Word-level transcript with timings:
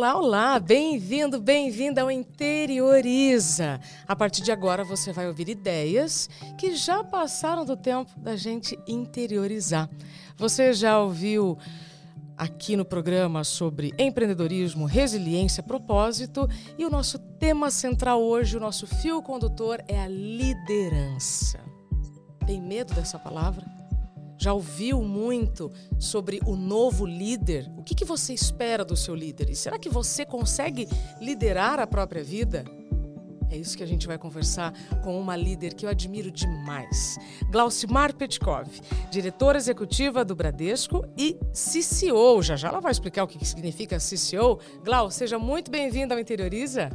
Olá, 0.00 0.16
olá, 0.16 0.58
bem-vindo, 0.58 1.38
bem-vinda 1.38 2.00
ao 2.00 2.10
Interioriza. 2.10 3.78
A 4.08 4.16
partir 4.16 4.40
de 4.40 4.50
agora 4.50 4.82
você 4.82 5.12
vai 5.12 5.28
ouvir 5.28 5.50
ideias 5.50 6.26
que 6.56 6.74
já 6.74 7.04
passaram 7.04 7.66
do 7.66 7.76
tempo 7.76 8.10
da 8.18 8.34
gente 8.34 8.78
interiorizar. 8.88 9.90
Você 10.38 10.72
já 10.72 10.98
ouviu 10.98 11.58
aqui 12.34 12.78
no 12.78 12.84
programa 12.86 13.44
sobre 13.44 13.92
empreendedorismo, 13.98 14.86
resiliência, 14.86 15.62
propósito 15.62 16.48
e 16.78 16.86
o 16.86 16.90
nosso 16.90 17.18
tema 17.18 17.70
central 17.70 18.22
hoje, 18.22 18.56
o 18.56 18.60
nosso 18.60 18.86
fio 18.86 19.20
condutor 19.20 19.84
é 19.86 20.00
a 20.00 20.08
liderança. 20.08 21.60
Tem 22.46 22.58
medo 22.58 22.94
dessa 22.94 23.18
palavra? 23.18 23.79
Já 24.40 24.54
ouviu 24.54 25.02
muito 25.02 25.70
sobre 25.98 26.40
o 26.46 26.56
novo 26.56 27.04
líder? 27.04 27.70
O 27.76 27.82
que, 27.82 27.94
que 27.94 28.06
você 28.06 28.32
espera 28.32 28.82
do 28.82 28.96
seu 28.96 29.14
líder? 29.14 29.50
E 29.50 29.54
será 29.54 29.78
que 29.78 29.90
você 29.90 30.24
consegue 30.24 30.88
liderar 31.20 31.78
a 31.78 31.86
própria 31.86 32.24
vida? 32.24 32.64
É 33.50 33.56
isso 33.58 33.76
que 33.76 33.82
a 33.82 33.86
gente 33.86 34.06
vai 34.06 34.16
conversar 34.16 34.72
com 35.04 35.20
uma 35.20 35.36
líder 35.36 35.74
que 35.74 35.84
eu 35.84 35.90
admiro 35.90 36.30
demais, 36.30 37.18
Glaucimar 37.50 38.14
Petkov, 38.14 38.68
diretora 39.10 39.58
executiva 39.58 40.24
do 40.24 40.34
Bradesco 40.34 41.04
e 41.18 41.36
CCO. 41.52 42.40
Já 42.42 42.56
já 42.56 42.68
ela 42.68 42.80
vai 42.80 42.92
explicar 42.92 43.24
o 43.24 43.28
que 43.28 43.44
significa 43.44 43.98
CCO. 43.98 44.58
Glau, 44.82 45.10
seja 45.10 45.38
muito 45.38 45.70
bem-vinda 45.70 46.14
ao 46.14 46.20
Interioriza. 46.20 46.88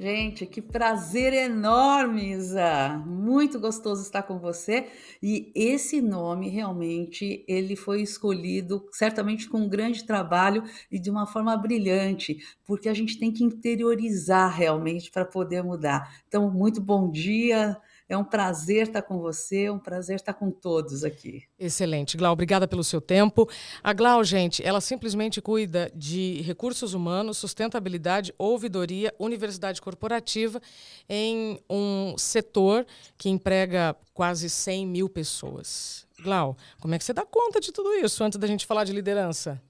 Gente, 0.00 0.46
que 0.46 0.62
prazer 0.62 1.32
enorme, 1.32 2.30
Isa! 2.32 2.96
Muito 3.04 3.58
gostoso 3.58 4.00
estar 4.02 4.22
com 4.22 4.38
você. 4.38 4.86
E 5.20 5.50
esse 5.56 6.00
nome 6.00 6.48
realmente 6.48 7.44
ele 7.48 7.74
foi 7.74 8.00
escolhido 8.02 8.86
certamente 8.92 9.48
com 9.48 9.58
um 9.58 9.68
grande 9.68 10.04
trabalho 10.06 10.62
e 10.88 11.00
de 11.00 11.10
uma 11.10 11.26
forma 11.26 11.56
brilhante, 11.56 12.38
porque 12.64 12.88
a 12.88 12.94
gente 12.94 13.18
tem 13.18 13.32
que 13.32 13.42
interiorizar 13.42 14.54
realmente 14.56 15.10
para 15.10 15.24
poder 15.24 15.64
mudar. 15.64 16.08
Então, 16.28 16.48
muito 16.48 16.80
bom 16.80 17.10
dia. 17.10 17.76
É 18.08 18.16
um 18.16 18.24
prazer 18.24 18.86
estar 18.86 19.02
com 19.02 19.18
você, 19.18 19.64
é 19.64 19.72
um 19.72 19.78
prazer 19.78 20.16
estar 20.16 20.32
com 20.32 20.50
todos 20.50 21.04
aqui. 21.04 21.42
Excelente. 21.58 22.16
Glau, 22.16 22.32
obrigada 22.32 22.66
pelo 22.66 22.82
seu 22.82 23.02
tempo. 23.02 23.46
A 23.84 23.92
Glau, 23.92 24.24
gente, 24.24 24.64
ela 24.64 24.80
simplesmente 24.80 25.42
cuida 25.42 25.92
de 25.94 26.40
recursos 26.40 26.94
humanos, 26.94 27.36
sustentabilidade, 27.36 28.32
ouvidoria, 28.38 29.14
universidade 29.18 29.82
corporativa 29.82 30.60
em 31.06 31.60
um 31.68 32.16
setor 32.16 32.86
que 33.18 33.28
emprega 33.28 33.94
quase 34.14 34.48
100 34.48 34.86
mil 34.86 35.08
pessoas. 35.10 36.06
Glau, 36.22 36.56
como 36.80 36.94
é 36.94 36.98
que 36.98 37.04
você 37.04 37.12
dá 37.12 37.26
conta 37.26 37.60
de 37.60 37.70
tudo 37.70 37.92
isso 37.94 38.24
antes 38.24 38.38
da 38.38 38.46
gente 38.46 38.64
falar 38.64 38.84
de 38.84 38.92
liderança? 38.92 39.60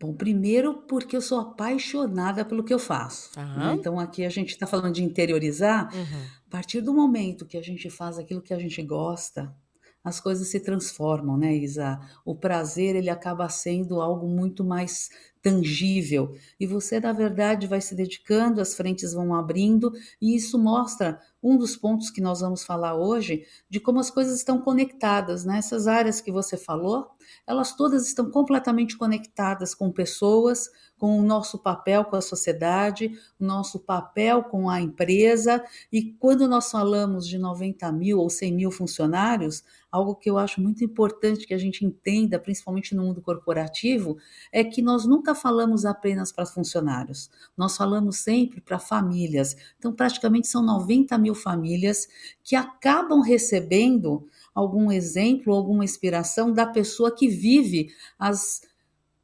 Bom, 0.00 0.14
primeiro 0.14 0.74
porque 0.88 1.16
eu 1.16 1.20
sou 1.20 1.40
apaixonada 1.40 2.44
pelo 2.44 2.62
que 2.62 2.72
eu 2.72 2.78
faço. 2.78 3.30
Né? 3.36 3.74
Então 3.74 3.98
aqui 3.98 4.24
a 4.24 4.28
gente 4.28 4.50
está 4.50 4.66
falando 4.66 4.94
de 4.94 5.02
interiorizar. 5.02 5.92
Uhum. 5.92 6.37
A 6.48 6.50
partir 6.50 6.80
do 6.80 6.94
momento 6.94 7.44
que 7.44 7.58
a 7.58 7.62
gente 7.62 7.90
faz 7.90 8.18
aquilo 8.18 8.40
que 8.40 8.54
a 8.54 8.58
gente 8.58 8.82
gosta, 8.82 9.54
as 10.02 10.18
coisas 10.18 10.48
se 10.48 10.58
transformam, 10.58 11.36
né, 11.36 11.54
Isa? 11.54 12.00
O 12.24 12.34
prazer 12.34 12.96
ele 12.96 13.10
acaba 13.10 13.46
sendo 13.50 14.00
algo 14.00 14.26
muito 14.26 14.64
mais 14.64 15.10
tangível 15.42 16.34
e 16.58 16.66
você 16.66 16.98
na 16.98 17.12
verdade 17.12 17.66
vai 17.66 17.82
se 17.82 17.94
dedicando, 17.94 18.62
as 18.62 18.74
frentes 18.74 19.12
vão 19.12 19.34
abrindo 19.34 19.92
e 20.22 20.34
isso 20.34 20.58
mostra 20.58 21.20
um 21.42 21.58
dos 21.58 21.76
pontos 21.76 22.08
que 22.08 22.22
nós 22.22 22.40
vamos 22.40 22.64
falar 22.64 22.96
hoje 22.96 23.44
de 23.68 23.78
como 23.78 24.00
as 24.00 24.10
coisas 24.10 24.38
estão 24.38 24.58
conectadas, 24.58 25.44
né? 25.44 25.58
Essas 25.58 25.86
áreas 25.86 26.18
que 26.18 26.32
você 26.32 26.56
falou, 26.56 27.10
elas 27.46 27.74
todas 27.74 28.06
estão 28.06 28.30
completamente 28.30 28.96
conectadas 28.96 29.74
com 29.74 29.90
pessoas, 29.90 30.70
com 30.98 31.18
o 31.18 31.22
nosso 31.22 31.58
papel 31.58 32.04
com 32.04 32.16
a 32.16 32.20
sociedade, 32.20 33.12
o 33.38 33.44
nosso 33.44 33.78
papel 33.78 34.42
com 34.42 34.68
a 34.68 34.80
empresa. 34.80 35.64
E 35.92 36.12
quando 36.18 36.48
nós 36.48 36.70
falamos 36.70 37.26
de 37.26 37.38
90 37.38 37.90
mil 37.92 38.18
ou 38.18 38.28
100 38.28 38.52
mil 38.52 38.70
funcionários, 38.70 39.62
algo 39.90 40.14
que 40.14 40.28
eu 40.28 40.36
acho 40.36 40.60
muito 40.60 40.84
importante 40.84 41.46
que 41.46 41.54
a 41.54 41.58
gente 41.58 41.84
entenda, 41.84 42.38
principalmente 42.38 42.94
no 42.94 43.02
mundo 43.02 43.22
corporativo, 43.22 44.18
é 44.52 44.62
que 44.62 44.82
nós 44.82 45.06
nunca 45.06 45.34
falamos 45.34 45.84
apenas 45.84 46.30
para 46.30 46.44
funcionários, 46.44 47.30
nós 47.56 47.76
falamos 47.76 48.18
sempre 48.18 48.60
para 48.60 48.78
famílias. 48.78 49.56
Então, 49.78 49.92
praticamente 49.92 50.48
são 50.48 50.62
90 50.62 51.16
mil 51.16 51.34
famílias 51.34 52.08
que 52.42 52.54
acabam 52.54 53.20
recebendo 53.20 54.26
algum 54.54 54.90
exemplo, 54.90 55.54
alguma 55.54 55.84
inspiração 55.84 56.52
da 56.52 56.66
pessoa 56.66 57.14
que 57.18 57.28
vive 57.28 57.90
as 58.18 58.62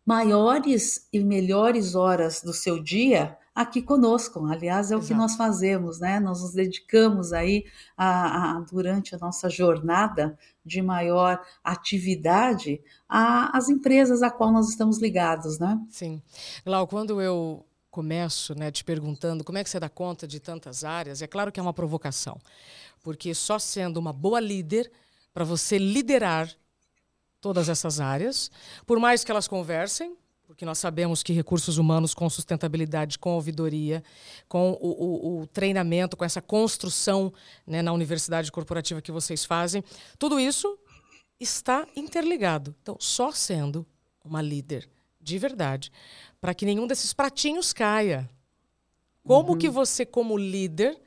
maiores 0.04 1.08
e 1.12 1.20
melhores 1.20 1.94
horas 1.94 2.42
do 2.42 2.52
seu 2.52 2.82
dia 2.82 3.38
aqui 3.54 3.80
conosco. 3.80 4.44
Aliás, 4.46 4.90
é 4.90 4.96
o 4.96 5.00
que 5.00 5.14
nós 5.14 5.36
fazemos, 5.36 6.00
né? 6.00 6.18
Nós 6.18 6.42
nos 6.42 6.52
dedicamos 6.52 7.32
aí 7.32 7.64
a, 7.96 8.56
a, 8.56 8.60
durante 8.60 9.14
a 9.14 9.18
nossa 9.18 9.48
jornada 9.48 10.36
de 10.64 10.82
maior 10.82 11.40
atividade 11.62 12.82
às 13.08 13.68
empresas 13.68 14.22
a 14.22 14.30
qual 14.30 14.50
nós 14.50 14.68
estamos 14.68 14.98
ligados, 14.98 15.58
né? 15.58 15.80
Sim. 15.88 16.20
Lau, 16.66 16.86
quando 16.86 17.22
eu 17.22 17.64
começo, 17.90 18.58
né, 18.58 18.72
te 18.72 18.82
perguntando 18.82 19.44
como 19.44 19.56
é 19.56 19.62
que 19.62 19.70
você 19.70 19.78
dá 19.78 19.88
conta 19.88 20.26
de 20.26 20.40
tantas 20.40 20.82
áreas, 20.82 21.22
é 21.22 21.28
claro 21.28 21.52
que 21.52 21.60
é 21.60 21.62
uma 21.62 21.72
provocação, 21.72 22.40
porque 23.04 23.32
só 23.32 23.56
sendo 23.56 23.98
uma 23.98 24.12
boa 24.12 24.40
líder 24.40 24.90
para 25.32 25.44
você 25.44 25.78
liderar 25.78 26.50
todas 27.44 27.68
essas 27.68 28.00
áreas, 28.00 28.50
por 28.86 28.98
mais 28.98 29.22
que 29.22 29.30
elas 29.30 29.46
conversem, 29.46 30.16
porque 30.46 30.64
nós 30.64 30.78
sabemos 30.78 31.22
que 31.22 31.30
recursos 31.30 31.76
humanos 31.76 32.14
com 32.14 32.30
sustentabilidade, 32.30 33.18
com 33.18 33.34
ouvidoria, 33.34 34.02
com 34.48 34.70
o, 34.80 35.40
o, 35.40 35.40
o 35.42 35.46
treinamento, 35.48 36.16
com 36.16 36.24
essa 36.24 36.40
construção 36.40 37.30
né, 37.66 37.82
na 37.82 37.92
universidade 37.92 38.50
corporativa 38.50 39.02
que 39.02 39.12
vocês 39.12 39.44
fazem, 39.44 39.84
tudo 40.18 40.40
isso 40.40 40.78
está 41.38 41.86
interligado. 41.94 42.74
Então, 42.80 42.96
só 42.98 43.30
sendo 43.30 43.86
uma 44.24 44.40
líder 44.40 44.88
de 45.20 45.38
verdade, 45.38 45.92
para 46.40 46.54
que 46.54 46.64
nenhum 46.64 46.86
desses 46.86 47.12
pratinhos 47.12 47.74
caia. 47.74 48.26
Como 49.22 49.52
uhum. 49.52 49.58
que 49.58 49.68
você, 49.68 50.06
como 50.06 50.38
líder, 50.38 50.98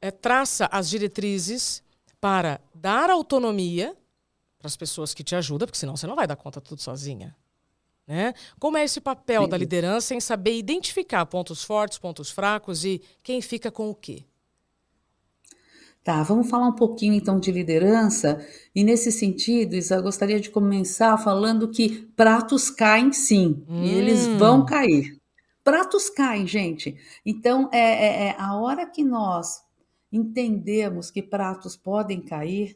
é, 0.00 0.10
traça 0.10 0.70
as 0.72 0.88
diretrizes 0.88 1.82
para 2.18 2.62
dar 2.74 3.10
autonomia 3.10 3.94
para 4.58 4.66
as 4.66 4.76
pessoas 4.76 5.14
que 5.14 5.22
te 5.22 5.36
ajudam, 5.36 5.66
porque 5.66 5.78
senão 5.78 5.96
você 5.96 6.06
não 6.06 6.16
vai 6.16 6.26
dar 6.26 6.36
conta 6.36 6.60
tudo 6.60 6.82
sozinha. 6.82 7.34
Né? 8.06 8.32
Como 8.58 8.76
é 8.78 8.84
esse 8.84 9.00
papel 9.00 9.44
Sim. 9.44 9.48
da 9.50 9.56
liderança 9.56 10.14
em 10.14 10.20
saber 10.20 10.56
identificar 10.56 11.26
pontos 11.26 11.62
fortes, 11.62 11.98
pontos 11.98 12.30
fracos 12.30 12.84
e 12.84 13.02
quem 13.22 13.40
fica 13.42 13.70
com 13.70 13.90
o 13.90 13.94
quê? 13.94 14.24
Tá, 16.02 16.22
vamos 16.22 16.48
falar 16.48 16.66
um 16.66 16.74
pouquinho 16.74 17.12
então 17.12 17.38
de 17.38 17.52
liderança. 17.52 18.42
E 18.74 18.82
nesse 18.82 19.12
sentido, 19.12 19.74
Isa, 19.74 19.96
eu 19.96 20.02
gostaria 20.02 20.40
de 20.40 20.48
começar 20.48 21.18
falando 21.18 21.68
que 21.68 22.06
pratos 22.16 22.70
caem 22.70 23.12
sim, 23.12 23.62
hum. 23.68 23.84
e 23.84 23.90
eles 23.90 24.26
hum. 24.26 24.38
vão 24.38 24.64
cair. 24.64 25.20
Pratos 25.62 26.08
caem, 26.08 26.46
gente. 26.46 26.96
Então, 27.26 27.68
é, 27.70 27.78
é, 27.78 28.28
é 28.28 28.36
a 28.38 28.56
hora 28.56 28.86
que 28.86 29.04
nós 29.04 29.60
entendemos 30.10 31.10
que 31.10 31.20
pratos 31.20 31.76
podem 31.76 32.22
cair, 32.22 32.74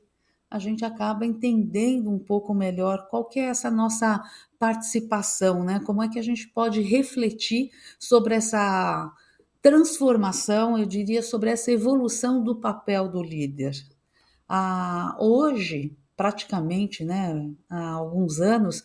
a 0.52 0.58
gente 0.58 0.84
acaba 0.84 1.24
entendendo 1.24 2.10
um 2.10 2.18
pouco 2.18 2.52
melhor 2.52 3.08
qual 3.08 3.24
que 3.24 3.40
é 3.40 3.44
essa 3.44 3.70
nossa 3.70 4.22
participação, 4.58 5.64
né? 5.64 5.80
Como 5.80 6.02
é 6.02 6.08
que 6.10 6.18
a 6.18 6.22
gente 6.22 6.46
pode 6.46 6.82
refletir 6.82 7.70
sobre 7.98 8.34
essa 8.34 9.10
transformação, 9.62 10.76
eu 10.76 10.84
diria, 10.84 11.22
sobre 11.22 11.48
essa 11.48 11.72
evolução 11.72 12.44
do 12.44 12.56
papel 12.56 13.08
do 13.08 13.22
líder. 13.22 13.72
Ah, 14.46 15.16
hoje, 15.18 15.96
praticamente, 16.14 17.02
né, 17.02 17.50
há 17.70 17.92
alguns 17.92 18.38
anos, 18.38 18.84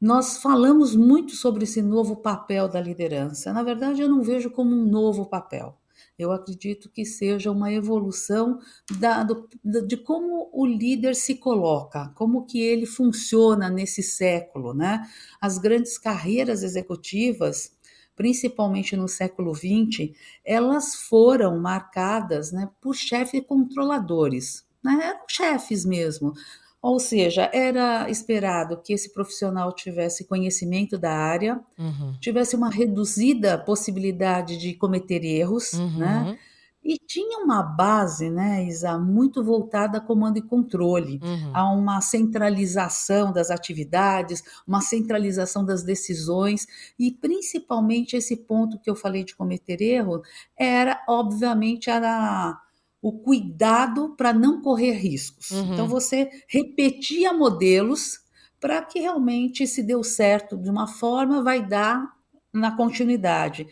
nós 0.00 0.38
falamos 0.38 0.96
muito 0.96 1.36
sobre 1.36 1.64
esse 1.64 1.82
novo 1.82 2.16
papel 2.16 2.68
da 2.68 2.80
liderança. 2.80 3.52
Na 3.52 3.62
verdade, 3.62 4.00
eu 4.00 4.08
não 4.08 4.22
vejo 4.22 4.50
como 4.50 4.74
um 4.74 4.86
novo 4.86 5.26
papel 5.26 5.79
eu 6.20 6.32
acredito 6.32 6.90
que 6.90 7.04
seja 7.04 7.50
uma 7.50 7.72
evolução 7.72 8.58
da, 8.98 9.22
do, 9.22 9.48
de 9.86 9.96
como 9.96 10.50
o 10.52 10.66
líder 10.66 11.14
se 11.14 11.36
coloca, 11.36 12.10
como 12.14 12.44
que 12.44 12.60
ele 12.60 12.86
funciona 12.86 13.68
nesse 13.68 14.02
século, 14.02 14.74
né? 14.74 15.06
As 15.40 15.58
grandes 15.58 15.96
carreiras 15.98 16.62
executivas, 16.62 17.72
principalmente 18.14 18.96
no 18.96 19.08
século 19.08 19.54
XX, 19.54 20.12
elas 20.44 20.94
foram 20.94 21.58
marcadas 21.58 22.52
né, 22.52 22.68
por 22.80 22.94
chefes 22.94 23.42
controladores, 23.46 24.66
né? 24.84 24.98
eram 25.02 25.24
chefes 25.26 25.84
mesmo, 25.84 26.34
ou 26.82 26.98
seja, 26.98 27.50
era 27.52 28.08
esperado 28.08 28.80
que 28.82 28.92
esse 28.92 29.12
profissional 29.12 29.72
tivesse 29.72 30.24
conhecimento 30.24 30.96
da 30.96 31.12
área, 31.12 31.60
uhum. 31.78 32.14
tivesse 32.20 32.56
uma 32.56 32.70
reduzida 32.70 33.58
possibilidade 33.58 34.56
de 34.56 34.74
cometer 34.74 35.22
erros, 35.24 35.74
uhum. 35.74 35.98
né? 35.98 36.38
E 36.82 36.96
tinha 36.96 37.40
uma 37.40 37.62
base, 37.62 38.30
né, 38.30 38.64
Isa, 38.64 38.98
muito 38.98 39.44
voltada 39.44 39.98
a 39.98 40.00
comando 40.00 40.38
e 40.38 40.42
controle, 40.42 41.20
uhum. 41.22 41.50
a 41.52 41.70
uma 41.70 42.00
centralização 42.00 43.30
das 43.30 43.50
atividades, 43.50 44.42
uma 44.66 44.80
centralização 44.80 45.62
das 45.62 45.82
decisões, 45.82 46.66
e 46.98 47.10
principalmente 47.12 48.16
esse 48.16 48.34
ponto 48.34 48.78
que 48.78 48.88
eu 48.88 48.96
falei 48.96 49.24
de 49.24 49.36
cometer 49.36 49.82
erro, 49.82 50.22
era, 50.58 51.04
obviamente, 51.06 51.90
a, 51.90 52.58
o 53.02 53.12
cuidado 53.12 54.14
para 54.16 54.32
não 54.32 54.60
correr 54.60 54.92
riscos. 54.92 55.50
Uhum. 55.50 55.72
Então, 55.72 55.88
você 55.88 56.30
repetia 56.48 57.32
modelos 57.32 58.20
para 58.60 58.82
que 58.82 59.00
realmente, 59.00 59.66
se 59.66 59.82
deu 59.82 60.04
certo 60.04 60.56
de 60.56 60.68
uma 60.68 60.86
forma, 60.86 61.42
vai 61.42 61.66
dar 61.66 62.14
na 62.52 62.76
continuidade. 62.76 63.66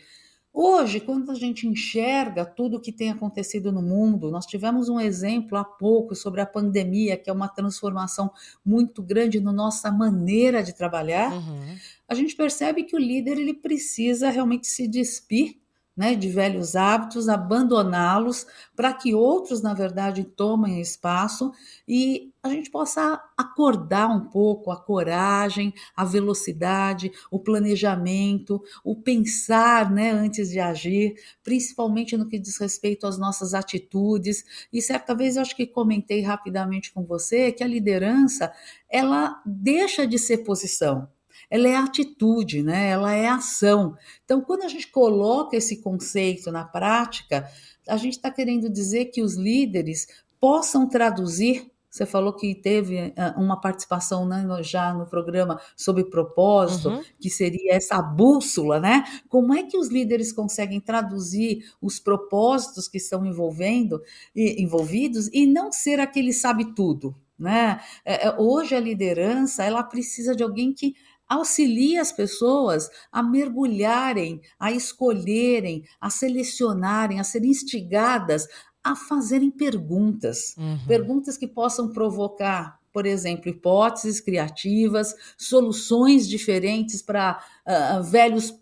Hoje, 0.51 0.99
quando 0.99 1.31
a 1.31 1.35
gente 1.35 1.67
enxerga 1.67 2.43
tudo 2.43 2.77
o 2.77 2.81
que 2.81 2.91
tem 2.91 3.11
acontecido 3.11 3.71
no 3.71 3.83
mundo, 3.83 4.31
nós 4.31 4.47
tivemos 4.47 4.89
um 4.89 4.99
exemplo 4.99 5.55
há 5.57 5.63
pouco 5.63 6.15
sobre 6.15 6.41
a 6.41 6.45
pandemia, 6.45 7.15
que 7.15 7.29
é 7.29 7.33
uma 7.33 7.47
transformação 7.47 8.31
muito 8.65 9.03
grande 9.03 9.39
na 9.39 9.53
nossa 9.53 9.91
maneira 9.91 10.63
de 10.63 10.73
trabalhar. 10.73 11.31
Uhum. 11.31 11.77
A 12.07 12.15
gente 12.15 12.35
percebe 12.35 12.83
que 12.83 12.95
o 12.95 12.99
líder 12.99 13.37
ele 13.37 13.53
precisa 13.53 14.31
realmente 14.31 14.65
se 14.65 14.87
despir 14.87 15.59
né, 15.99 16.15
de 16.15 16.29
velhos 16.29 16.77
hábitos, 16.77 17.27
abandoná-los 17.27 18.47
para 18.73 18.93
que 18.93 19.13
outros, 19.13 19.61
na 19.61 19.73
verdade, 19.73 20.23
tomem 20.23 20.79
espaço 20.79 21.51
e 21.85 22.31
a 22.41 22.47
gente 22.47 22.71
possa 22.71 23.21
acordar 23.37 24.07
um 24.07 24.21
pouco 24.29 24.71
a 24.71 24.81
coragem, 24.81 25.73
a 25.93 26.05
velocidade, 26.05 27.11
o 27.29 27.37
planejamento, 27.37 28.63
o 28.81 28.95
pensar 28.95 29.91
né, 29.91 30.11
antes 30.11 30.49
de 30.49 30.61
agir, 30.61 31.15
principalmente 31.43 32.15
no 32.15 32.29
que 32.29 32.39
diz 32.39 32.57
respeito 32.57 33.05
às 33.05 33.17
nossas 33.17 33.53
atitudes. 33.53 34.45
E 34.71 34.81
certa 34.81 35.13
vez 35.13 35.35
eu 35.35 35.41
acho 35.41 35.53
que 35.53 35.67
comentei 35.67 36.21
rapidamente 36.21 36.93
com 36.93 37.03
você 37.03 37.51
que 37.51 37.61
a 37.61 37.67
liderança 37.67 38.53
ela 38.89 39.41
deixa 39.45 40.07
de 40.07 40.17
ser 40.17 40.45
posição 40.45 41.09
ela 41.49 41.67
é 41.67 41.75
atitude, 41.75 42.61
né? 42.61 42.89
ela 42.89 43.13
é 43.13 43.27
ação. 43.27 43.95
Então, 44.23 44.41
quando 44.41 44.63
a 44.63 44.67
gente 44.67 44.87
coloca 44.87 45.57
esse 45.57 45.81
conceito 45.81 46.51
na 46.51 46.63
prática, 46.63 47.49
a 47.87 47.97
gente 47.97 48.13
está 48.13 48.29
querendo 48.29 48.69
dizer 48.69 49.05
que 49.05 49.21
os 49.21 49.35
líderes 49.35 50.07
possam 50.39 50.87
traduzir. 50.87 51.69
Você 51.89 52.05
falou 52.05 52.33
que 52.33 52.53
teve 52.53 53.13
ah, 53.17 53.33
uma 53.35 53.59
participação 53.59 54.27
né, 54.27 54.45
já 54.61 54.93
no 54.93 55.07
programa 55.07 55.59
sobre 55.75 56.03
propósito, 56.03 56.89
uhum. 56.89 57.03
que 57.19 57.31
seria 57.31 57.73
essa 57.73 57.99
bússola, 57.99 58.79
né? 58.79 59.03
Como 59.27 59.55
é 59.55 59.63
que 59.63 59.75
os 59.75 59.89
líderes 59.89 60.31
conseguem 60.31 60.79
traduzir 60.79 61.65
os 61.81 61.99
propósitos 61.99 62.87
que 62.87 62.97
estão 62.99 63.25
envolvendo, 63.25 63.99
envolvidos 64.35 65.29
e 65.33 65.47
não 65.47 65.71
ser 65.71 65.99
aquele 65.99 66.31
sabe 66.31 66.75
tudo, 66.75 67.15
né? 67.39 67.79
É, 68.05 68.27
é, 68.27 68.35
hoje 68.37 68.75
a 68.75 68.79
liderança 68.79 69.63
ela 69.63 69.81
precisa 69.81 70.35
de 70.35 70.43
alguém 70.43 70.71
que 70.71 70.93
auxilia 71.29 72.01
as 72.01 72.11
pessoas 72.11 72.89
a 73.11 73.21
mergulharem, 73.21 74.41
a 74.59 74.71
escolherem, 74.71 75.83
a 76.01 76.09
selecionarem, 76.09 77.19
a 77.19 77.23
serem 77.23 77.51
instigadas 77.51 78.47
a 78.83 78.95
fazerem 78.95 79.51
perguntas, 79.51 80.55
uhum. 80.57 80.79
perguntas 80.87 81.37
que 81.37 81.47
possam 81.47 81.91
provocar, 81.91 82.79
por 82.91 83.05
exemplo, 83.05 83.49
hipóteses 83.49 84.19
criativas, 84.19 85.13
soluções 85.37 86.27
diferentes 86.27 87.01
para 87.01 87.43
uh, 87.67 88.03
velhos 88.03 88.53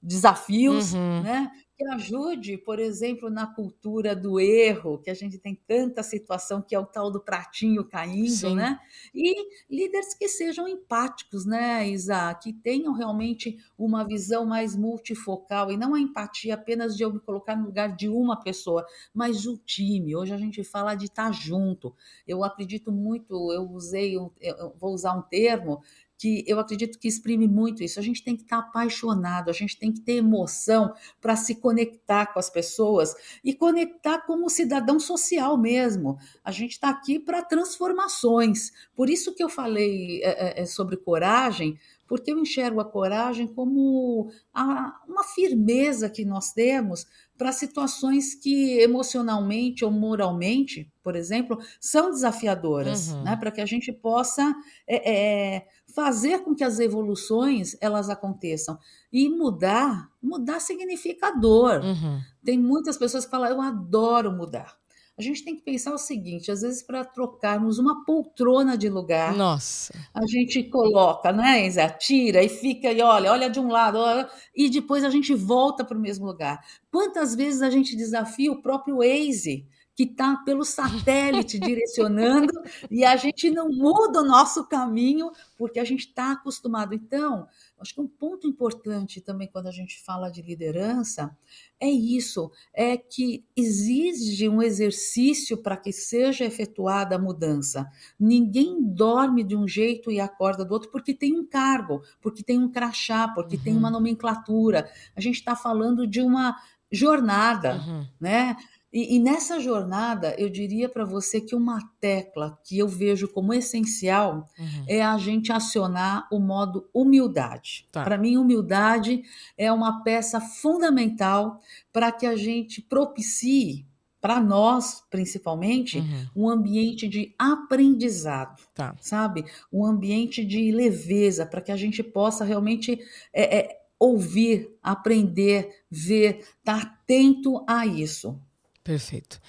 desafios, 0.00 0.92
uhum. 0.94 1.22
né? 1.22 1.50
Que 1.82 1.88
ajude, 1.88 2.56
por 2.56 2.78
exemplo, 2.78 3.28
na 3.28 3.46
cultura 3.46 4.14
do 4.14 4.38
erro, 4.38 4.98
que 4.98 5.10
a 5.10 5.14
gente 5.14 5.38
tem 5.38 5.54
tanta 5.54 6.02
situação 6.02 6.62
que 6.62 6.74
é 6.74 6.78
o 6.78 6.86
tal 6.86 7.10
do 7.10 7.20
pratinho 7.20 7.84
caindo, 7.84 8.30
Sim. 8.30 8.54
né? 8.54 8.78
E 9.12 9.34
líderes 9.68 10.14
que 10.14 10.28
sejam 10.28 10.68
empáticos, 10.68 11.44
né, 11.44 11.88
Isa? 11.88 12.32
Que 12.34 12.52
tenham 12.52 12.92
realmente 12.92 13.58
uma 13.76 14.06
visão 14.06 14.46
mais 14.46 14.76
multifocal 14.76 15.72
e 15.72 15.76
não 15.76 15.94
a 15.94 16.00
empatia 16.00 16.54
apenas 16.54 16.96
de 16.96 17.02
eu 17.02 17.12
me 17.12 17.18
colocar 17.18 17.56
no 17.56 17.66
lugar 17.66 17.96
de 17.96 18.08
uma 18.08 18.38
pessoa, 18.40 18.86
mas 19.12 19.42
do 19.42 19.58
time. 19.58 20.14
Hoje 20.14 20.32
a 20.32 20.38
gente 20.38 20.62
fala 20.62 20.94
de 20.94 21.06
estar 21.06 21.32
junto. 21.32 21.94
Eu 22.26 22.44
acredito 22.44 22.92
muito, 22.92 23.52
eu 23.52 23.68
usei, 23.70 24.14
eu 24.14 24.32
vou 24.78 24.94
usar 24.94 25.14
um 25.14 25.22
termo 25.22 25.82
que 26.22 26.44
eu 26.46 26.60
acredito 26.60 27.00
que 27.00 27.08
exprime 27.08 27.48
muito 27.48 27.82
isso. 27.82 27.98
A 27.98 28.02
gente 28.02 28.22
tem 28.22 28.36
que 28.36 28.42
estar 28.44 28.58
apaixonado, 28.58 29.50
a 29.50 29.52
gente 29.52 29.76
tem 29.76 29.90
que 29.90 30.00
ter 30.00 30.18
emoção 30.18 30.94
para 31.20 31.34
se 31.34 31.56
conectar 31.56 32.26
com 32.26 32.38
as 32.38 32.48
pessoas 32.48 33.12
e 33.42 33.52
conectar 33.52 34.20
como 34.20 34.48
cidadão 34.48 35.00
social 35.00 35.58
mesmo. 35.58 36.16
A 36.44 36.52
gente 36.52 36.72
está 36.72 36.90
aqui 36.90 37.18
para 37.18 37.42
transformações. 37.42 38.70
Por 38.94 39.10
isso 39.10 39.34
que 39.34 39.42
eu 39.42 39.48
falei 39.48 40.22
é, 40.22 40.60
é, 40.60 40.62
é, 40.62 40.64
sobre 40.64 40.96
coragem, 40.96 41.76
porque 42.06 42.30
eu 42.30 42.38
enxergo 42.38 42.78
a 42.78 42.84
coragem 42.84 43.48
como 43.48 44.30
a, 44.54 45.00
uma 45.08 45.24
firmeza 45.24 46.08
que 46.08 46.24
nós 46.24 46.52
temos 46.52 47.04
para 47.36 47.50
situações 47.50 48.36
que 48.36 48.78
emocionalmente 48.78 49.84
ou 49.84 49.90
moralmente, 49.90 50.88
por 51.02 51.16
exemplo, 51.16 51.58
são 51.80 52.10
desafiadoras, 52.10 53.08
uhum. 53.08 53.24
né? 53.24 53.34
Para 53.34 53.50
que 53.50 53.60
a 53.60 53.66
gente 53.66 53.92
possa 53.92 54.54
é, 54.86 55.10
é, 55.56 55.66
fazer 55.94 56.40
com 56.40 56.54
que 56.54 56.64
as 56.64 56.78
evoluções 56.78 57.76
elas 57.80 58.08
aconteçam 58.10 58.78
e 59.12 59.28
mudar. 59.28 60.10
Mudar 60.22 60.60
significa 60.60 61.30
dor. 61.32 61.82
Uhum. 61.82 62.20
Tem 62.44 62.58
muitas 62.58 62.96
pessoas 62.96 63.24
que 63.24 63.30
falam: 63.30 63.48
eu 63.48 63.60
adoro 63.60 64.32
mudar. 64.32 64.76
A 65.16 65.20
gente 65.20 65.44
tem 65.44 65.54
que 65.54 65.62
pensar 65.62 65.92
o 65.92 65.98
seguinte: 65.98 66.50
às 66.50 66.62
vezes, 66.62 66.82
para 66.82 67.04
trocarmos 67.04 67.78
uma 67.78 68.04
poltrona 68.04 68.76
de 68.78 68.88
lugar, 68.88 69.36
Nossa. 69.36 69.92
a 70.14 70.26
gente 70.26 70.64
coloca, 70.64 71.30
né, 71.30 71.66
Isa? 71.66 71.88
Tira 71.88 72.42
e 72.42 72.48
fica 72.48 72.90
e 72.90 73.02
olha, 73.02 73.30
olha 73.30 73.50
de 73.50 73.60
um 73.60 73.68
lado, 73.68 73.98
olha, 73.98 74.28
e 74.56 74.70
depois 74.70 75.04
a 75.04 75.10
gente 75.10 75.34
volta 75.34 75.84
para 75.84 75.98
o 75.98 76.00
mesmo 76.00 76.24
lugar. 76.24 76.64
Quantas 76.90 77.34
vezes 77.34 77.60
a 77.60 77.68
gente 77.68 77.94
desafia 77.94 78.50
o 78.50 78.62
próprio 78.62 78.98
Waze? 78.98 79.66
Que 79.94 80.04
está 80.04 80.36
pelo 80.36 80.64
satélite 80.64 81.58
direcionando 81.58 82.52
e 82.90 83.04
a 83.04 83.14
gente 83.16 83.50
não 83.50 83.68
muda 83.68 84.20
o 84.20 84.24
nosso 84.24 84.66
caminho 84.66 85.30
porque 85.56 85.78
a 85.78 85.84
gente 85.84 86.06
está 86.06 86.32
acostumado. 86.32 86.94
Então, 86.94 87.46
acho 87.78 87.94
que 87.94 88.00
um 88.00 88.08
ponto 88.08 88.46
importante 88.46 89.20
também 89.20 89.48
quando 89.48 89.66
a 89.66 89.70
gente 89.70 90.02
fala 90.02 90.30
de 90.30 90.40
liderança 90.40 91.36
é 91.78 91.90
isso, 91.90 92.50
é 92.72 92.96
que 92.96 93.44
exige 93.54 94.48
um 94.48 94.62
exercício 94.62 95.58
para 95.58 95.76
que 95.76 95.92
seja 95.92 96.44
efetuada 96.44 97.16
a 97.16 97.18
mudança. 97.18 97.86
Ninguém 98.18 98.82
dorme 98.82 99.44
de 99.44 99.56
um 99.56 99.68
jeito 99.68 100.10
e 100.10 100.20
acorda 100.20 100.64
do 100.64 100.72
outro 100.72 100.90
porque 100.90 101.12
tem 101.12 101.38
um 101.38 101.44
cargo, 101.44 102.02
porque 102.20 102.42
tem 102.42 102.58
um 102.58 102.70
crachá, 102.70 103.28
porque 103.28 103.56
uhum. 103.56 103.62
tem 103.62 103.76
uma 103.76 103.90
nomenclatura. 103.90 104.90
A 105.14 105.20
gente 105.20 105.36
está 105.36 105.54
falando 105.54 106.06
de 106.06 106.22
uma 106.22 106.56
jornada, 106.90 107.76
uhum. 107.76 108.06
né? 108.20 108.56
E, 108.92 109.16
e, 109.16 109.18
nessa 109.18 109.58
jornada, 109.58 110.34
eu 110.36 110.50
diria 110.50 110.86
para 110.86 111.04
você 111.04 111.40
que 111.40 111.56
uma 111.56 111.80
tecla 111.98 112.58
que 112.62 112.78
eu 112.78 112.86
vejo 112.86 113.26
como 113.26 113.54
essencial 113.54 114.50
uhum. 114.58 114.84
é 114.86 115.00
a 115.00 115.16
gente 115.16 115.50
acionar 115.50 116.28
o 116.30 116.38
modo 116.38 116.90
humildade. 116.92 117.88
Tá. 117.90 118.04
Para 118.04 118.18
mim, 118.18 118.36
humildade 118.36 119.22
é 119.56 119.72
uma 119.72 120.02
peça 120.02 120.42
fundamental 120.42 121.58
para 121.90 122.12
que 122.12 122.26
a 122.26 122.36
gente 122.36 122.82
propicie, 122.82 123.86
para 124.20 124.38
nós 124.38 125.02
principalmente, 125.10 125.98
uhum. 125.98 126.26
um 126.36 126.48
ambiente 126.50 127.08
de 127.08 127.34
aprendizado, 127.38 128.62
tá. 128.74 128.94
sabe? 129.00 129.46
Um 129.72 129.86
ambiente 129.86 130.44
de 130.44 130.70
leveza, 130.70 131.46
para 131.46 131.62
que 131.62 131.72
a 131.72 131.76
gente 131.76 132.02
possa 132.02 132.44
realmente. 132.44 133.00
É, 133.32 133.58
é, 133.58 133.82
ouvir, 134.02 134.68
aprender, 134.82 135.84
ver, 135.88 136.40
estar 136.58 136.80
tá 136.80 136.82
atento 136.82 137.64
a 137.68 137.86
isso. 137.86 138.36
Perfeito. 138.84 139.40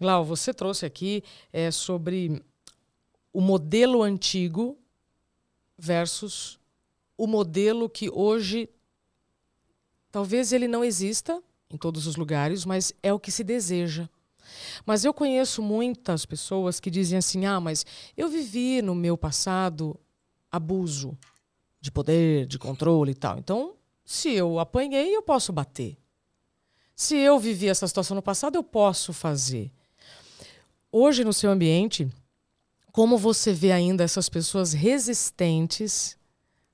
Glau, 0.00 0.24
você 0.24 0.52
trouxe 0.52 0.84
aqui 0.84 1.22
é, 1.52 1.70
sobre 1.70 2.42
o 3.32 3.40
modelo 3.40 4.02
antigo 4.02 4.78
versus 5.78 6.60
o 7.16 7.26
modelo 7.26 7.88
que 7.88 8.10
hoje 8.10 8.68
talvez 10.10 10.52
ele 10.52 10.68
não 10.68 10.84
exista 10.84 11.42
em 11.70 11.78
todos 11.78 12.06
os 12.06 12.16
lugares, 12.16 12.66
mas 12.66 12.92
é 13.02 13.12
o 13.12 13.18
que 13.18 13.32
se 13.32 13.42
deseja. 13.42 14.08
Mas 14.84 15.04
eu 15.04 15.14
conheço 15.14 15.62
muitas 15.62 16.26
pessoas 16.26 16.78
que 16.78 16.90
dizem 16.90 17.16
assim: 17.16 17.46
ah, 17.46 17.60
mas 17.60 17.86
eu 18.16 18.28
vivi 18.28 18.82
no 18.82 18.94
meu 18.94 19.16
passado 19.16 19.98
abuso 20.50 21.16
de 21.80 21.90
poder, 21.90 22.46
de 22.46 22.58
controle 22.58 23.12
e 23.12 23.14
tal. 23.14 23.38
Então, 23.38 23.74
se 24.04 24.30
eu 24.32 24.58
apanhei, 24.58 25.16
eu 25.16 25.22
posso 25.22 25.52
bater. 25.52 25.96
Se 26.94 27.16
eu 27.16 27.38
vivi 27.38 27.68
essa 27.68 27.86
situação 27.86 28.14
no 28.14 28.22
passado, 28.22 28.56
eu 28.56 28.62
posso 28.62 29.12
fazer. 29.12 29.70
Hoje, 30.90 31.24
no 31.24 31.32
seu 31.32 31.50
ambiente, 31.50 32.08
como 32.92 33.16
você 33.16 33.52
vê 33.52 33.72
ainda 33.72 34.04
essas 34.04 34.28
pessoas 34.28 34.72
resistentes 34.72 36.16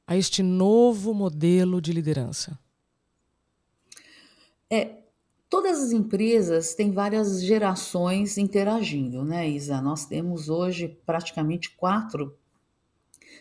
a 0.07 0.17
este 0.17 0.43
novo 0.43 1.15
modelo 1.15 1.81
de 1.81 1.93
liderança? 1.93 2.59
É, 4.71 4.99
Todas 5.51 5.83
as 5.83 5.93
empresas 5.93 6.75
têm 6.75 6.93
várias 6.93 7.43
gerações 7.43 8.37
interagindo, 8.37 9.25
né, 9.25 9.49
Isa? 9.49 9.81
Nós 9.81 10.05
temos 10.05 10.51
hoje 10.51 10.99
praticamente 11.07 11.71
quatro 11.71 12.37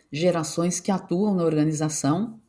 gerações 0.09 0.79
que 0.79 0.89
atuam 0.89 1.35
na 1.35 1.43
organização. 1.43 2.39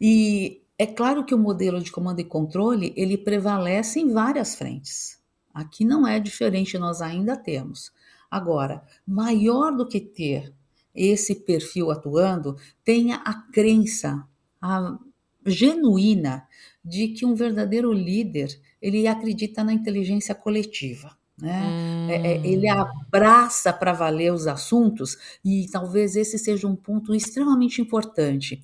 E 0.00 0.63
é 0.78 0.86
claro 0.86 1.24
que 1.24 1.34
o 1.34 1.38
modelo 1.38 1.80
de 1.80 1.92
comando 1.92 2.20
e 2.20 2.24
controle, 2.24 2.92
ele 2.96 3.16
prevalece 3.16 4.00
em 4.00 4.12
várias 4.12 4.54
frentes. 4.54 5.18
Aqui 5.52 5.84
não 5.84 6.06
é 6.06 6.18
diferente, 6.18 6.76
nós 6.78 7.00
ainda 7.00 7.36
temos. 7.36 7.92
Agora, 8.30 8.82
maior 9.06 9.70
do 9.70 9.86
que 9.86 10.00
ter 10.00 10.52
esse 10.94 11.36
perfil 11.36 11.90
atuando, 11.90 12.56
tenha 12.84 13.16
a 13.16 13.34
crença 13.34 14.26
a 14.60 14.98
genuína 15.46 16.46
de 16.84 17.08
que 17.08 17.24
um 17.24 17.34
verdadeiro 17.34 17.92
líder, 17.92 18.58
ele 18.80 19.06
acredita 19.06 19.62
na 19.62 19.72
inteligência 19.72 20.34
coletiva. 20.34 21.16
Né? 21.38 21.62
Hum. 21.62 22.10
É, 22.10 22.46
ele 22.46 22.72
hum. 22.72 22.80
abraça 22.80 23.72
para 23.72 23.92
valer 23.92 24.32
os 24.32 24.46
assuntos 24.46 25.18
e 25.44 25.66
talvez 25.70 26.16
esse 26.16 26.38
seja 26.38 26.66
um 26.66 26.76
ponto 26.76 27.14
extremamente 27.14 27.80
importante. 27.80 28.62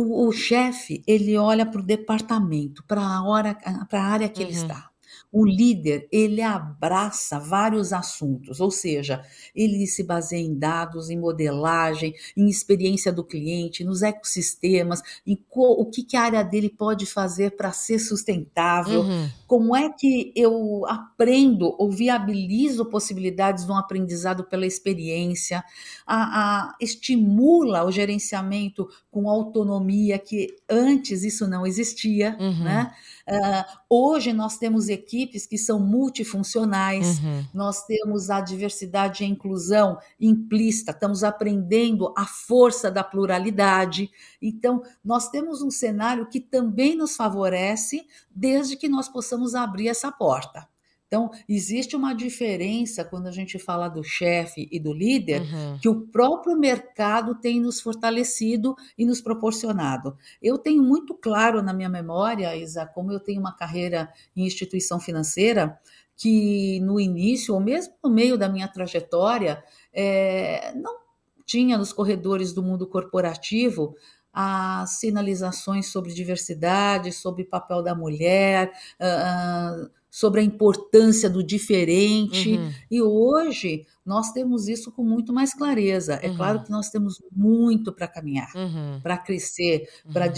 O, 0.00 0.28
o 0.28 0.30
chefe 0.30 1.02
ele 1.08 1.36
olha 1.36 1.66
para 1.66 1.80
o 1.80 1.84
departamento, 1.84 2.84
para 2.86 3.02
a 3.02 4.00
área 4.00 4.28
que 4.28 4.44
uhum. 4.44 4.48
ele 4.48 4.56
está. 4.56 4.88
O 5.30 5.44
líder, 5.44 6.08
ele 6.10 6.40
abraça 6.40 7.38
vários 7.38 7.92
assuntos, 7.92 8.60
ou 8.60 8.70
seja, 8.70 9.22
ele 9.54 9.86
se 9.86 10.02
baseia 10.02 10.40
em 10.40 10.58
dados, 10.58 11.10
em 11.10 11.18
modelagem, 11.18 12.14
em 12.36 12.48
experiência 12.48 13.12
do 13.12 13.22
cliente, 13.22 13.84
nos 13.84 14.02
ecossistemas, 14.02 15.02
em 15.26 15.38
o 15.54 15.86
que, 15.86 16.02
que 16.02 16.16
a 16.16 16.22
área 16.22 16.42
dele 16.42 16.70
pode 16.70 17.04
fazer 17.04 17.56
para 17.56 17.72
ser 17.72 17.98
sustentável, 17.98 19.02
uhum. 19.02 19.28
como 19.46 19.76
é 19.76 19.90
que 19.90 20.32
eu 20.34 20.86
aprendo 20.86 21.74
ou 21.78 21.90
viabilizo 21.90 22.86
possibilidades 22.86 23.66
de 23.66 23.72
um 23.72 23.76
aprendizado 23.76 24.44
pela 24.44 24.66
experiência, 24.66 25.62
a, 26.06 26.70
a, 26.70 26.76
estimula 26.80 27.84
o 27.84 27.90
gerenciamento 27.90 28.88
com 29.10 29.28
autonomia, 29.28 30.18
que 30.18 30.54
antes 30.68 31.22
isso 31.22 31.46
não 31.46 31.66
existia, 31.66 32.36
uhum. 32.38 32.64
né? 32.64 32.92
Uh, 33.28 33.78
hoje 33.90 34.32
nós 34.32 34.56
temos 34.56 34.88
equipes 34.88 35.46
que 35.46 35.58
são 35.58 35.78
multifuncionais, 35.78 37.18
uhum. 37.18 37.44
nós 37.52 37.84
temos 37.84 38.30
a 38.30 38.40
diversidade 38.40 39.22
e 39.22 39.26
a 39.26 39.28
inclusão 39.28 39.98
implícita, 40.18 40.92
estamos 40.92 41.22
aprendendo 41.22 42.14
a 42.16 42.24
força 42.24 42.90
da 42.90 43.04
pluralidade. 43.04 44.10
Então, 44.40 44.82
nós 45.04 45.28
temos 45.28 45.60
um 45.60 45.70
cenário 45.70 46.26
que 46.26 46.40
também 46.40 46.96
nos 46.96 47.16
favorece, 47.16 48.06
desde 48.30 48.76
que 48.76 48.88
nós 48.88 49.08
possamos 49.08 49.54
abrir 49.54 49.88
essa 49.88 50.10
porta. 50.10 50.66
Então, 51.08 51.30
existe 51.48 51.96
uma 51.96 52.12
diferença 52.12 53.02
quando 53.02 53.26
a 53.26 53.32
gente 53.32 53.58
fala 53.58 53.88
do 53.88 54.04
chefe 54.04 54.68
e 54.70 54.78
do 54.78 54.92
líder, 54.92 55.40
uhum. 55.40 55.78
que 55.80 55.88
o 55.88 56.02
próprio 56.02 56.54
mercado 56.54 57.34
tem 57.34 57.58
nos 57.58 57.80
fortalecido 57.80 58.76
e 58.96 59.06
nos 59.06 59.18
proporcionado. 59.18 60.16
Eu 60.40 60.58
tenho 60.58 60.82
muito 60.82 61.14
claro 61.14 61.62
na 61.62 61.72
minha 61.72 61.88
memória, 61.88 62.54
Isa, 62.54 62.84
como 62.84 63.10
eu 63.10 63.18
tenho 63.18 63.40
uma 63.40 63.56
carreira 63.56 64.12
em 64.36 64.46
instituição 64.46 65.00
financeira, 65.00 65.80
que 66.14 66.78
no 66.80 67.00
início, 67.00 67.54
ou 67.54 67.60
mesmo 67.60 67.94
no 68.04 68.10
meio 68.10 68.36
da 68.36 68.48
minha 68.48 68.68
trajetória, 68.68 69.64
é, 69.94 70.74
não 70.74 70.98
tinha 71.46 71.78
nos 71.78 71.90
corredores 71.90 72.52
do 72.52 72.62
mundo 72.62 72.86
corporativo 72.86 73.96
as 74.40 75.00
sinalizações 75.00 75.90
sobre 75.90 76.12
diversidade, 76.12 77.12
sobre 77.12 77.44
papel 77.44 77.82
da 77.82 77.94
mulher, 77.94 78.70
uh, 79.00 79.90
sobre 80.10 80.40
a 80.40 80.44
importância 80.44 81.28
do 81.28 81.42
diferente. 81.42 82.56
Uhum. 82.56 82.72
E 82.90 83.02
hoje 83.02 83.86
nós 84.04 84.32
temos 84.32 84.68
isso 84.68 84.90
com 84.90 85.04
muito 85.04 85.34
mais 85.34 85.52
clareza. 85.52 86.14
É 86.22 86.30
uhum. 86.30 86.36
claro 86.36 86.62
que 86.62 86.70
nós 86.70 86.88
temos 86.88 87.22
muito 87.30 87.92
para 87.92 88.08
caminhar, 88.08 88.50
uhum. 88.54 89.00
para 89.02 89.18
crescer, 89.18 89.86
para 90.12 90.26
uhum. 90.26 90.32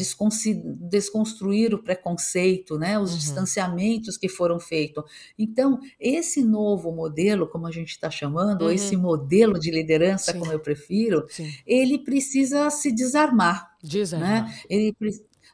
desconstruir 0.88 1.72
o 1.72 1.82
preconceito, 1.82 2.76
né, 2.76 2.98
os 2.98 3.12
uhum. 3.12 3.18
distanciamentos 3.18 4.16
que 4.16 4.28
foram 4.28 4.58
feitos. 4.58 5.04
Então, 5.38 5.78
esse 6.00 6.42
novo 6.42 6.90
modelo, 6.90 7.46
como 7.46 7.68
a 7.68 7.70
gente 7.70 7.90
está 7.90 8.10
chamando, 8.10 8.62
ou 8.62 8.72
esse 8.72 8.96
uhum. 8.96 9.02
modelo 9.02 9.58
de 9.58 9.70
liderança, 9.70 10.32
Sim. 10.32 10.40
como 10.40 10.52
eu 10.52 10.58
prefiro, 10.58 11.24
Sim. 11.28 11.48
ele 11.64 11.98
precisa 11.98 12.68
se 12.70 12.90
desarmar. 12.90 13.70
Desarmar. 13.82 14.46
Né? 14.46 14.54
Ele 14.68 14.92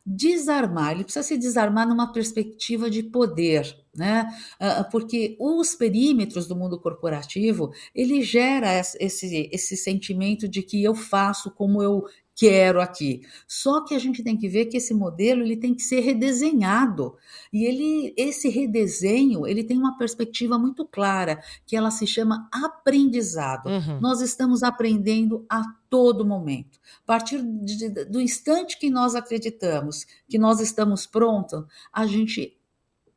desarmar, 0.07 0.93
ele 0.93 1.05
precisa 1.05 1.25
se 1.25 1.37
desarmar 1.37 1.89
numa 1.89 2.13
perspectiva 2.13 2.89
de 2.89 3.03
poder 3.03 3.77
né? 3.97 4.29
Ah, 4.61 4.81
ah, 4.81 4.85
porque 4.85 5.37
os 5.41 5.75
perímetros 5.75 6.47
do 6.47 6.55
mundo 6.55 6.79
corporativo 6.79 7.73
ele 7.95 8.23
gera 8.23 8.69
esse, 8.79 9.49
esse 9.51 9.77
sentimento 9.77 10.47
de 10.47 10.63
que 10.63 10.83
eu 10.83 10.95
faço 10.95 11.51
como 11.51 11.83
eu 11.83 12.05
quero 12.37 12.83
aqui. 12.83 13.23
Só 13.49 13.83
que 13.83 13.95
a 13.95 13.99
gente 13.99 14.23
tem 14.23 14.37
que 14.37 14.47
ver 14.47 14.67
que 14.67 14.77
esse 14.77 14.93
modelo 14.93 15.43
ele 15.43 15.57
tem 15.57 15.75
que 15.75 15.83
ser 15.83 16.01
redesenhado 16.01 17.17
e 17.51 17.65
ele 17.65 18.13
esse 18.17 18.51
redesenho 18.51 19.47
ele 19.47 19.65
tem 19.65 19.79
uma 19.79 19.97
perspectiva 19.97 20.59
muito 20.59 20.85
clara 20.85 21.43
que 21.67 21.75
ela 21.75 21.91
se 21.91 22.07
chama 22.07 22.47
aprendizado. 22.53 23.69
Uhum. 23.69 24.01
Nós 24.01 24.21
estamos 24.21 24.63
aprendendo 24.63 25.47
a 25.49 25.63
todo 25.89 26.27
momento. 26.27 26.79
A 27.03 27.07
partir 27.07 27.43
de, 27.43 27.89
do 28.05 28.21
instante 28.21 28.79
que 28.79 28.91
nós 28.91 29.15
acreditamos 29.15 30.05
que 30.29 30.39
nós 30.39 30.61
estamos 30.61 31.07
prontos, 31.07 31.65
a 31.91 32.07
gente 32.07 32.55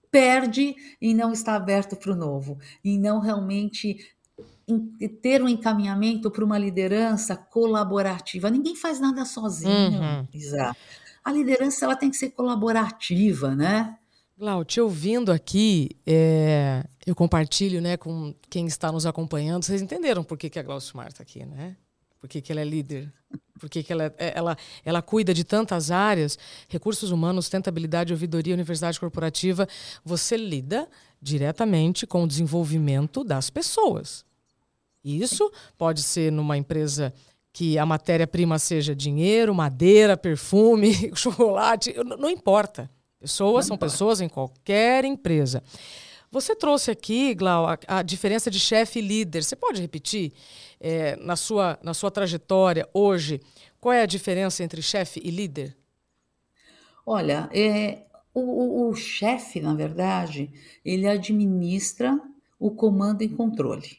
perde 0.10 0.76
em 1.02 1.14
não 1.14 1.32
estar 1.32 1.56
aberto 1.56 1.96
para 1.96 2.12
o 2.12 2.16
novo, 2.16 2.58
em 2.84 2.98
não 2.98 3.20
realmente 3.20 3.98
ter 5.22 5.42
um 5.42 5.48
encaminhamento 5.48 6.30
para 6.30 6.44
uma 6.44 6.58
liderança 6.58 7.36
colaborativa. 7.36 8.50
Ninguém 8.50 8.76
faz 8.76 9.00
nada 9.00 9.26
sozinho, 9.26 10.00
uhum. 10.00 10.28
A 11.24 11.32
liderança 11.32 11.86
ela 11.86 11.96
tem 11.96 12.10
que 12.10 12.18
ser 12.18 12.32
colaborativa, 12.32 13.56
né? 13.56 13.98
Glau, 14.38 14.64
te 14.64 14.80
ouvindo 14.80 15.32
aqui, 15.32 15.90
é, 16.08 16.84
eu 17.06 17.14
compartilho 17.14 17.82
né, 17.82 17.98
com 17.98 18.34
quem 18.50 18.66
está 18.66 18.92
nos 18.92 19.06
acompanhando. 19.06 19.64
Vocês 19.64 19.82
entenderam 19.82 20.24
por 20.24 20.38
que, 20.38 20.50
que 20.50 20.58
a 20.58 20.64
Glaucio 20.64 20.96
Mar 20.96 21.10
está 21.10 21.22
aqui, 21.22 21.46
né? 21.46 21.76
Por 22.20 22.30
que, 22.30 22.42
que 22.42 22.52
ela 22.52 22.62
é 22.62 22.66
líder 22.66 23.12
porque 23.60 23.84
que 23.84 23.92
ela, 23.92 24.06
é, 24.18 24.34
ela, 24.36 24.58
ela 24.84 25.02
cuida 25.02 25.34
de 25.34 25.44
tantas 25.44 25.92
áreas, 25.92 26.40
recursos 26.68 27.12
humanos, 27.12 27.46
sustentabilidade, 27.46 28.14
ouvidoria, 28.14 28.54
universidade 28.54 29.00
corporativa, 29.00 29.68
você 30.04 30.38
lida 30.38 30.88
diretamente 31.22 32.08
com 32.08 32.24
o 32.24 32.28
desenvolvimento 32.28 33.24
das 33.24 33.50
pessoas. 33.50 34.26
Isso 35.04 35.52
pode 35.78 36.04
ser 36.04 36.32
numa 36.32 36.58
empresa 36.58 37.14
que 37.52 37.78
a 37.78 37.86
matéria-prima 37.86 38.60
seja 38.60 38.96
dinheiro, 38.96 39.54
madeira, 39.56 40.16
perfume, 40.16 41.12
chocolate, 41.16 41.94
não 42.18 42.30
importa. 42.30 42.90
Pessoas 43.20 43.66
não 43.66 43.70
são 43.70 43.76
importa. 43.76 43.92
pessoas 43.92 44.22
em 44.22 44.30
qualquer 44.30 45.04
empresa. 45.04 45.62
Você 46.32 46.56
trouxe 46.56 46.92
aqui, 46.92 47.34
Glau, 47.34 47.68
a, 47.68 47.78
a 47.88 48.02
diferença 48.04 48.52
de 48.52 48.60
chefe 48.60 49.00
e 49.00 49.02
líder. 49.02 49.44
Você 49.44 49.56
pode 49.56 49.82
repetir 49.82 50.32
é, 50.80 51.16
na, 51.16 51.36
sua, 51.36 51.80
na 51.82 51.94
sua 51.94 52.12
trajetória 52.12 52.88
hoje 52.94 53.42
qual 53.80 53.94
é 53.94 54.02
a 54.02 54.06
diferença 54.06 54.64
entre 54.64 54.82
chefe 54.82 55.22
e 55.24 55.32
líder? 55.32 55.76
Olha, 57.06 57.50
é, 57.54 58.04
o, 58.34 58.42
o, 58.42 58.90
o 58.90 58.96
chefe, 58.96 59.60
na 59.60 59.74
verdade, 59.74 60.52
ele 60.84 61.08
administra 61.08 62.20
o 62.60 62.72
comando 62.72 63.24
e 63.24 63.30
controle. 63.30 63.98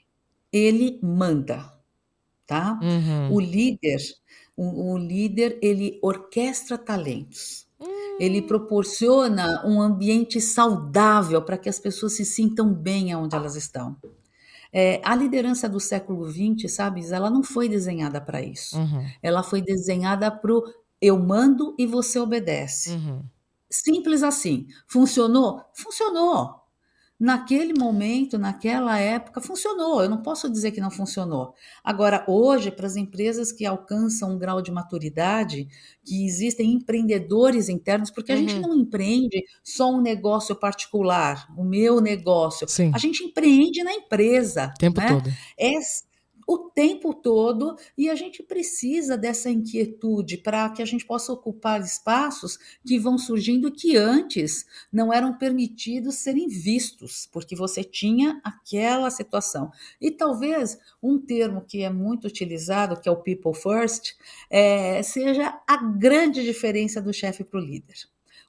Ele 0.52 0.99
manda, 1.02 1.73
tá? 2.47 2.78
Uhum. 2.83 3.33
O 3.33 3.40
líder, 3.40 4.00
o, 4.57 4.92
o 4.92 4.99
líder, 4.99 5.59
ele 5.62 5.99
orquestra 6.02 6.76
talentos 6.76 7.71
ele 8.21 8.42
proporciona 8.42 9.66
um 9.66 9.80
ambiente 9.80 10.40
saudável 10.42 11.40
para 11.40 11.57
que 11.57 11.71
as 11.71 11.78
pessoas 11.78 12.12
se 12.12 12.25
sintam 12.25 12.71
bem 12.71 13.14
onde 13.16 13.35
elas 13.35 13.57
estão. 13.57 13.97
É, 14.71 15.00
a 15.02 15.16
liderança 15.16 15.66
do 15.66 15.80
século 15.80 16.30
XX, 16.30 16.71
sabe, 16.71 17.02
ela 17.11 17.30
não 17.30 17.42
foi 17.42 17.66
desenhada 17.66 18.21
para 18.21 18.42
isso. 18.42 18.76
Uhum. 18.76 19.07
Ela 19.23 19.42
foi 19.42 19.62
desenhada 19.62 20.30
para 20.30 20.52
o 20.52 20.62
eu 21.00 21.19
mando 21.19 21.75
e 21.78 21.87
você 21.87 22.19
obedece. 22.21 22.90
Uhum. 22.90 23.23
Simples 23.71 24.23
assim. 24.23 24.66
Funcionou? 24.87 25.62
Funcionou 25.73 26.59
naquele 27.20 27.74
momento, 27.74 28.38
naquela 28.38 28.98
época, 28.98 29.42
funcionou. 29.42 30.02
Eu 30.02 30.08
não 30.08 30.22
posso 30.22 30.50
dizer 30.50 30.70
que 30.70 30.80
não 30.80 30.90
funcionou. 30.90 31.54
Agora, 31.84 32.24
hoje, 32.26 32.70
para 32.70 32.86
as 32.86 32.96
empresas 32.96 33.52
que 33.52 33.66
alcançam 33.66 34.32
um 34.32 34.38
grau 34.38 34.62
de 34.62 34.72
maturidade, 34.72 35.68
que 36.02 36.24
existem 36.24 36.72
empreendedores 36.72 37.68
internos, 37.68 38.10
porque 38.10 38.32
a 38.32 38.36
uhum. 38.36 38.48
gente 38.48 38.60
não 38.60 38.74
empreende 38.74 39.44
só 39.62 39.92
um 39.92 40.00
negócio 40.00 40.56
particular, 40.56 41.46
o 41.58 41.62
meu 41.62 42.00
negócio. 42.00 42.66
Sim. 42.66 42.90
A 42.94 42.98
gente 42.98 43.22
empreende 43.22 43.84
na 43.84 43.92
empresa. 43.92 44.72
O 44.74 44.78
tempo 44.78 44.98
né? 44.98 45.08
todo. 45.08 45.30
É, 45.58 45.74
o 46.50 46.59
tempo 46.59 47.14
todo 47.14 47.76
e 47.97 48.11
a 48.11 48.16
gente 48.16 48.42
precisa 48.42 49.16
dessa 49.16 49.49
inquietude 49.49 50.37
para 50.37 50.69
que 50.71 50.83
a 50.83 50.85
gente 50.85 51.07
possa 51.07 51.33
ocupar 51.33 51.80
espaços 51.80 52.59
que 52.85 52.99
vão 52.99 53.16
surgindo 53.16 53.71
que 53.71 53.97
antes 53.97 54.66
não 54.92 55.12
eram 55.12 55.38
permitidos 55.38 56.16
serem 56.16 56.49
vistos, 56.49 57.28
porque 57.30 57.54
você 57.54 57.85
tinha 57.85 58.40
aquela 58.42 59.12
situação. 59.12 59.71
E 60.00 60.11
talvez 60.11 60.76
um 61.00 61.21
termo 61.21 61.61
que 61.61 61.85
é 61.85 61.90
muito 61.90 62.26
utilizado, 62.26 63.00
que 63.00 63.09
é 63.09 63.12
o 63.12 63.23
people 63.23 63.54
first, 63.54 64.16
é, 64.50 65.04
seja 65.04 65.57
a 65.64 65.76
grande 65.76 66.42
diferença 66.42 67.00
do 67.00 67.12
chefe 67.12 67.45
para 67.45 67.61
o 67.61 67.64
líder. 67.64 67.95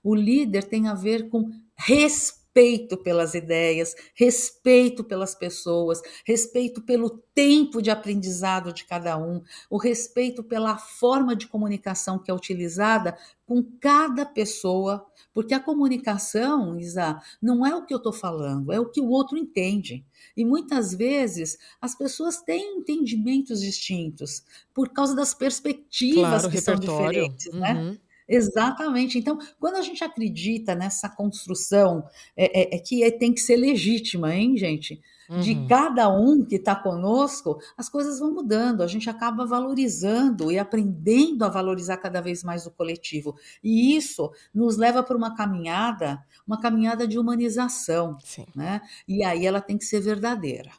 O 0.03 0.15
líder 0.15 0.63
tem 0.63 0.87
a 0.87 0.95
ver 0.95 1.29
com 1.29 1.51
respeito 1.75 2.40
respeito 2.53 2.97
pelas 2.97 3.33
ideias, 3.33 3.95
respeito 4.13 5.03
pelas 5.05 5.33
pessoas, 5.33 6.01
respeito 6.25 6.81
pelo 6.81 7.09
tempo 7.33 7.81
de 7.81 7.89
aprendizado 7.89 8.73
de 8.73 8.83
cada 8.83 9.17
um, 9.17 9.41
o 9.69 9.77
respeito 9.77 10.43
pela 10.43 10.77
forma 10.77 11.33
de 11.33 11.47
comunicação 11.47 12.19
que 12.19 12.29
é 12.29 12.33
utilizada 12.33 13.17
com 13.45 13.63
cada 13.79 14.25
pessoa, 14.25 15.05
porque 15.33 15.53
a 15.53 15.59
comunicação, 15.61 16.77
Isa, 16.77 17.21
não 17.41 17.65
é 17.65 17.73
o 17.73 17.85
que 17.85 17.93
eu 17.93 17.97
estou 17.97 18.13
falando, 18.13 18.73
é 18.73 18.79
o 18.79 18.89
que 18.89 18.99
o 18.99 19.09
outro 19.09 19.37
entende. 19.37 20.05
E 20.35 20.43
muitas 20.43 20.93
vezes 20.93 21.57
as 21.79 21.95
pessoas 21.95 22.41
têm 22.41 22.79
entendimentos 22.79 23.61
distintos 23.61 24.43
por 24.73 24.89
causa 24.89 25.15
das 25.15 25.33
perspectivas 25.33 26.41
claro, 26.41 26.49
que 26.49 26.61
são 26.61 26.75
diferentes, 26.75 27.53
né? 27.53 27.73
uhum. 27.73 27.91
né? 27.91 27.97
Exatamente. 28.31 29.19
Então, 29.19 29.37
quando 29.59 29.75
a 29.75 29.81
gente 29.81 30.03
acredita 30.03 30.73
nessa 30.73 31.09
construção, 31.09 32.05
é, 32.35 32.75
é, 32.75 32.75
é 32.77 32.79
que 32.79 33.03
é, 33.03 33.11
tem 33.11 33.33
que 33.33 33.41
ser 33.41 33.57
legítima, 33.57 34.33
hein, 34.33 34.57
gente? 34.57 35.01
De 35.39 35.53
uhum. 35.53 35.67
cada 35.67 36.09
um 36.09 36.43
que 36.43 36.55
está 36.55 36.75
conosco, 36.75 37.57
as 37.77 37.87
coisas 37.87 38.19
vão 38.19 38.33
mudando, 38.33 38.83
a 38.83 38.87
gente 38.87 39.09
acaba 39.09 39.45
valorizando 39.45 40.51
e 40.51 40.59
aprendendo 40.59 41.45
a 41.45 41.49
valorizar 41.49 41.95
cada 41.97 42.19
vez 42.19 42.43
mais 42.43 42.65
o 42.65 42.71
coletivo. 42.71 43.37
E 43.63 43.95
isso 43.95 44.29
nos 44.53 44.75
leva 44.75 45.01
para 45.01 45.15
uma 45.15 45.33
caminhada, 45.33 46.21
uma 46.45 46.59
caminhada 46.59 47.07
de 47.07 47.17
humanização. 47.17 48.17
Sim. 48.25 48.45
Né? 48.53 48.81
E 49.07 49.23
aí 49.23 49.45
ela 49.45 49.61
tem 49.61 49.77
que 49.77 49.85
ser 49.85 50.01
verdadeira 50.01 50.71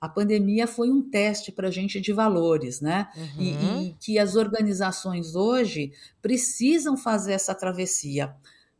a 0.00 0.08
pandemia 0.08 0.66
foi 0.66 0.90
um 0.90 1.02
teste 1.02 1.52
para 1.52 1.68
a 1.68 1.70
gente 1.70 2.00
de 2.00 2.12
valores, 2.12 2.80
né? 2.80 3.08
Uhum. 3.14 3.42
E, 3.42 3.88
e, 3.88 3.94
que 4.00 4.18
as 4.18 4.34
organizações 4.34 5.34
hoje 5.34 5.92
precisam 6.22 6.96
fazer 6.96 7.32
essa 7.32 7.54
travessia. 7.54 8.34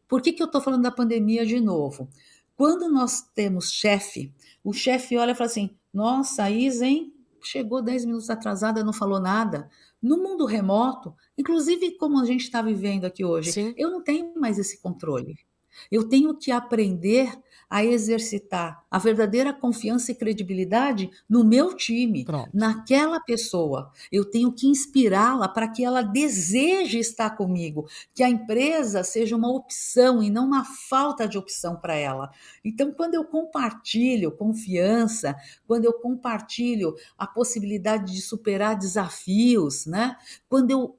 Por 0.08 0.22
que, 0.22 0.32
que 0.32 0.42
eu 0.42 0.46
estou 0.46 0.60
falando 0.60 0.82
da 0.82 0.90
pandemia 0.90 1.44
de 1.44 1.60
novo? 1.60 2.08
Quando 2.56 2.88
nós 2.90 3.20
temos 3.34 3.70
chefe, 3.70 4.32
o 4.64 4.72
chefe 4.72 5.16
olha 5.18 5.32
e 5.32 5.34
fala 5.34 5.50
assim: 5.50 5.76
nossa, 5.92 6.50
Isa, 6.50 6.86
hein? 6.86 7.12
Chegou 7.42 7.82
10 7.82 8.06
minutos 8.06 8.30
atrasada, 8.30 8.84
não 8.84 8.92
falou 8.92 9.20
nada. 9.20 9.68
No 10.02 10.16
mundo 10.16 10.46
remoto, 10.46 11.14
inclusive 11.36 11.96
como 11.96 12.18
a 12.18 12.24
gente 12.24 12.44
está 12.44 12.62
vivendo 12.62 13.04
aqui 13.04 13.24
hoje, 13.24 13.52
Sim. 13.52 13.74
eu 13.76 13.90
não 13.90 14.02
tenho 14.02 14.38
mais 14.38 14.58
esse 14.58 14.80
controle. 14.80 15.36
Eu 15.90 16.08
tenho 16.08 16.34
que 16.34 16.50
aprender 16.50 17.30
a 17.70 17.84
exercitar 17.84 18.84
a 18.90 18.98
verdadeira 18.98 19.52
confiança 19.52 20.10
e 20.10 20.14
credibilidade 20.16 21.08
no 21.28 21.44
meu 21.44 21.76
time, 21.76 22.24
Pronto. 22.24 22.50
naquela 22.52 23.20
pessoa. 23.20 23.92
Eu 24.10 24.24
tenho 24.24 24.50
que 24.50 24.66
inspirá-la 24.66 25.48
para 25.48 25.68
que 25.68 25.84
ela 25.84 26.02
deseje 26.02 26.98
estar 26.98 27.30
comigo, 27.36 27.88
que 28.12 28.24
a 28.24 28.28
empresa 28.28 29.04
seja 29.04 29.36
uma 29.36 29.48
opção 29.48 30.20
e 30.20 30.28
não 30.28 30.46
uma 30.46 30.64
falta 30.64 31.28
de 31.28 31.38
opção 31.38 31.76
para 31.76 31.94
ela. 31.94 32.32
Então, 32.64 32.92
quando 32.92 33.14
eu 33.14 33.24
compartilho 33.24 34.32
confiança, 34.32 35.36
quando 35.64 35.84
eu 35.84 35.92
compartilho 35.92 36.96
a 37.16 37.26
possibilidade 37.26 38.12
de 38.12 38.20
superar 38.20 38.76
desafios, 38.76 39.86
né? 39.86 40.16
Quando 40.48 40.72
eu 40.72 40.98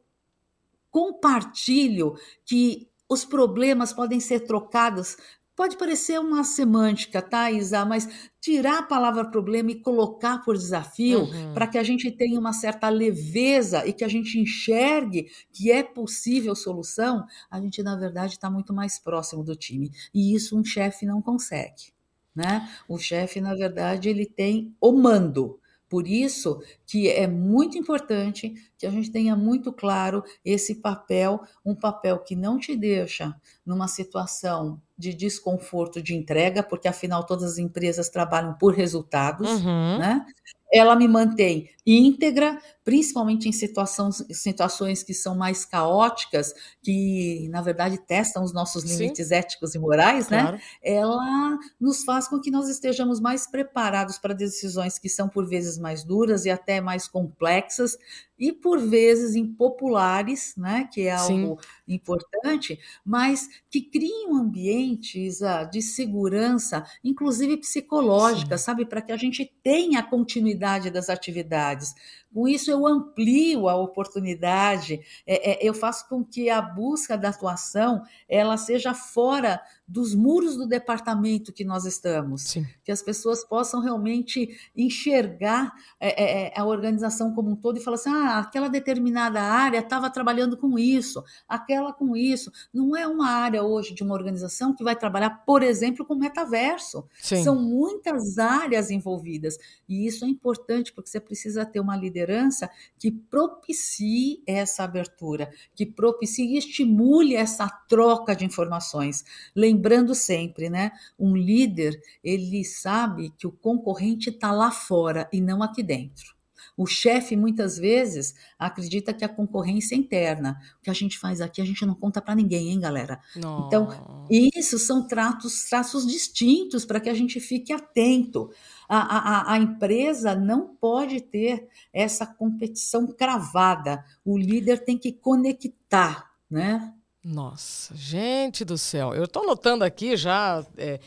compartilho 0.89 2.15
que 2.45 2.87
os 3.09 3.25
problemas 3.25 3.91
podem 3.91 4.21
ser 4.21 4.41
trocados 4.41 5.17
Pode 5.55 5.77
parecer 5.77 6.19
uma 6.19 6.43
semântica, 6.43 7.21
tá, 7.21 7.51
Isa? 7.51 7.85
Mas 7.85 8.07
tirar 8.39 8.79
a 8.79 8.83
palavra 8.83 9.29
problema 9.29 9.71
e 9.71 9.81
colocar 9.81 10.39
por 10.39 10.57
desafio 10.57 11.23
uhum. 11.23 11.53
para 11.53 11.67
que 11.67 11.77
a 11.77 11.83
gente 11.83 12.09
tenha 12.09 12.39
uma 12.39 12.53
certa 12.53 12.89
leveza 12.89 13.85
e 13.85 13.93
que 13.93 14.03
a 14.03 14.07
gente 14.07 14.39
enxergue 14.39 15.29
que 15.51 15.71
é 15.71 15.83
possível 15.83 16.55
solução, 16.55 17.25
a 17.49 17.59
gente, 17.61 17.83
na 17.83 17.95
verdade, 17.95 18.33
está 18.33 18.49
muito 18.49 18.73
mais 18.73 18.97
próximo 18.97 19.43
do 19.43 19.55
time. 19.55 19.91
E 20.13 20.33
isso 20.33 20.57
um 20.57 20.63
chefe 20.63 21.05
não 21.05 21.21
consegue. 21.21 21.93
Né? 22.33 22.67
O 22.87 22.97
chefe, 22.97 23.41
na 23.41 23.53
verdade, 23.53 24.09
ele 24.09 24.25
tem 24.25 24.73
o 24.79 24.93
mando. 24.93 25.60
Por 25.91 26.07
isso 26.07 26.63
que 26.87 27.09
é 27.09 27.27
muito 27.27 27.77
importante 27.77 28.53
que 28.77 28.87
a 28.87 28.89
gente 28.89 29.11
tenha 29.11 29.35
muito 29.35 29.73
claro 29.73 30.23
esse 30.45 30.75
papel, 30.75 31.41
um 31.65 31.75
papel 31.75 32.19
que 32.19 32.33
não 32.33 32.57
te 32.57 32.77
deixa 32.77 33.35
numa 33.65 33.89
situação 33.89 34.81
de 34.97 35.13
desconforto 35.13 36.01
de 36.01 36.15
entrega, 36.15 36.63
porque 36.63 36.87
afinal 36.87 37.25
todas 37.25 37.51
as 37.51 37.57
empresas 37.57 38.07
trabalham 38.07 38.53
por 38.53 38.73
resultados, 38.73 39.49
uhum. 39.49 39.97
né? 39.97 40.25
Ela 40.71 40.95
me 40.95 41.07
mantém 41.07 41.69
íntegra, 41.85 42.59
principalmente 42.83 43.49
em 43.49 43.51
situações, 43.51 44.23
situações 44.31 45.03
que 45.03 45.13
são 45.13 45.35
mais 45.35 45.65
caóticas, 45.65 46.53
que 46.81 47.47
na 47.49 47.61
verdade 47.61 47.97
testam 47.97 48.43
os 48.43 48.53
nossos 48.53 48.83
limites 48.83 49.29
Sim. 49.29 49.35
éticos 49.35 49.73
e 49.73 49.79
morais, 49.79 50.29
né? 50.29 50.41
claro. 50.41 50.57
né? 50.57 50.63
Ela 50.83 51.59
nos 51.79 52.03
faz 52.03 52.27
com 52.27 52.39
que 52.39 52.51
nós 52.51 52.69
estejamos 52.69 53.19
mais 53.19 53.49
preparados 53.49 54.17
para 54.17 54.33
decisões 54.33 54.99
que 54.99 55.09
são 55.09 55.27
por 55.27 55.47
vezes 55.47 55.77
mais 55.77 56.03
duras 56.03 56.45
e 56.45 56.49
até 56.49 56.79
mais 56.79 57.07
complexas, 57.07 57.97
e 58.41 58.51
por 58.51 58.79
vezes 58.79 59.35
impopulares, 59.35 60.55
né, 60.57 60.89
que 60.91 61.01
é 61.01 61.11
algo 61.11 61.61
Sim. 61.61 61.67
importante, 61.87 62.79
mas 63.05 63.47
que 63.69 63.79
criam 63.79 64.35
ambientes 64.35 65.41
uh, 65.41 65.69
de 65.71 65.79
segurança, 65.79 66.83
inclusive 67.03 67.57
psicológica, 67.57 68.57
Sim. 68.57 68.63
sabe, 68.63 68.83
para 68.83 68.99
que 68.99 69.11
a 69.11 69.17
gente 69.17 69.45
tenha 69.61 69.99
a 69.99 70.03
continuidade 70.03 70.89
das 70.89 71.07
atividades. 71.07 71.93
Com 72.33 72.47
isso, 72.47 72.71
eu 72.71 72.87
amplio 72.87 73.69
a 73.69 73.75
oportunidade, 73.75 74.99
é, 75.27 75.51
é, 75.51 75.59
eu 75.61 75.73
faço 75.75 76.09
com 76.09 76.23
que 76.23 76.49
a 76.49 76.61
busca 76.63 77.15
da 77.15 77.29
atuação 77.29 78.01
ela 78.27 78.57
seja 78.57 78.95
fora 78.95 79.61
dos 79.87 80.15
muros 80.15 80.55
do 80.55 80.67
departamento 80.67 81.51
que 81.51 81.65
nós 81.65 81.85
estamos, 81.85 82.43
Sim. 82.43 82.65
que 82.83 82.91
as 82.91 83.01
pessoas 83.01 83.43
possam 83.43 83.81
realmente 83.81 84.49
enxergar 84.75 85.73
é, 85.99 86.23
é, 86.23 86.47
é 86.47 86.59
a 86.59 86.65
organização 86.65 87.33
como 87.33 87.51
um 87.51 87.55
todo 87.55 87.77
e 87.77 87.81
falar 87.81 87.95
assim, 87.95 88.09
ah, 88.09 88.39
aquela 88.39 88.69
determinada 88.69 89.41
área 89.41 89.79
estava 89.79 90.09
trabalhando 90.09 90.55
com 90.55 90.79
isso, 90.79 91.23
aquela 91.47 91.91
com 91.91 92.15
isso. 92.15 92.51
Não 92.73 92.95
é 92.95 93.05
uma 93.05 93.29
área 93.29 93.63
hoje 93.63 93.93
de 93.93 94.03
uma 94.03 94.13
organização 94.13 94.73
que 94.73 94.83
vai 94.83 94.95
trabalhar, 94.95 95.43
por 95.45 95.63
exemplo, 95.63 96.05
com 96.05 96.15
metaverso. 96.15 97.05
Sim. 97.21 97.43
São 97.43 97.61
muitas 97.61 98.37
áreas 98.37 98.89
envolvidas 98.89 99.57
e 99.89 100.07
isso 100.07 100.23
é 100.23 100.27
importante 100.27 100.93
porque 100.93 101.09
você 101.09 101.19
precisa 101.19 101.65
ter 101.65 101.79
uma 101.79 101.97
liderança 101.97 102.21
liderança 102.21 102.69
que 102.99 103.11
propicie 103.11 104.43
essa 104.45 104.83
abertura, 104.83 105.51
que 105.75 105.85
propicie 105.85 106.53
e 106.53 106.57
estimule 106.57 107.35
essa 107.35 107.67
troca 107.87 108.35
de 108.35 108.45
informações. 108.45 109.23
Lembrando 109.55 109.80
sempre, 110.15 110.69
né? 110.69 110.91
Um 111.17 111.35
líder, 111.35 111.99
ele 112.23 112.63
sabe 112.63 113.31
que 113.37 113.47
o 113.47 113.51
concorrente 113.51 114.29
está 114.29 114.51
lá 114.51 114.71
fora 114.71 115.29
e 115.31 115.41
não 115.41 115.63
aqui 115.63 115.83
dentro. 115.83 116.35
O 116.77 116.85
chefe 116.85 117.35
muitas 117.35 117.77
vezes 117.77 118.33
acredita 118.57 119.13
que 119.13 119.25
a 119.25 119.29
concorrência 119.29 119.95
é 119.95 119.97
interna. 119.97 120.59
O 120.79 120.83
que 120.83 120.89
a 120.89 120.93
gente 120.93 121.17
faz 121.17 121.41
aqui 121.41 121.61
a 121.61 121.65
gente 121.65 121.85
não 121.85 121.93
conta 121.93 122.21
para 122.21 122.35
ninguém, 122.35 122.69
hein, 122.69 122.79
galera? 122.79 123.19
Não. 123.35 123.67
Então, 123.67 124.27
isso 124.29 124.79
são 124.79 125.07
tratos, 125.07 125.65
traços 125.69 126.07
distintos 126.07 126.85
para 126.85 126.99
que 126.99 127.09
a 127.09 127.13
gente 127.13 127.39
fique 127.39 127.73
atento. 127.73 128.49
A, 128.87 128.97
a, 128.99 129.53
a 129.53 129.57
empresa 129.59 130.35
não 130.35 130.75
pode 130.75 131.21
ter 131.21 131.67
essa 131.93 132.25
competição 132.25 133.07
cravada. 133.07 134.03
O 134.23 134.37
líder 134.37 134.83
tem 134.83 134.97
que 134.97 135.11
conectar, 135.11 136.31
né? 136.49 136.93
Nossa, 137.23 137.95
gente 137.95 138.65
do 138.65 138.77
céu. 138.77 139.13
Eu 139.13 139.25
estou 139.25 139.45
notando 139.45 139.83
aqui 139.83 140.17
já. 140.17 140.65
É, 140.75 140.99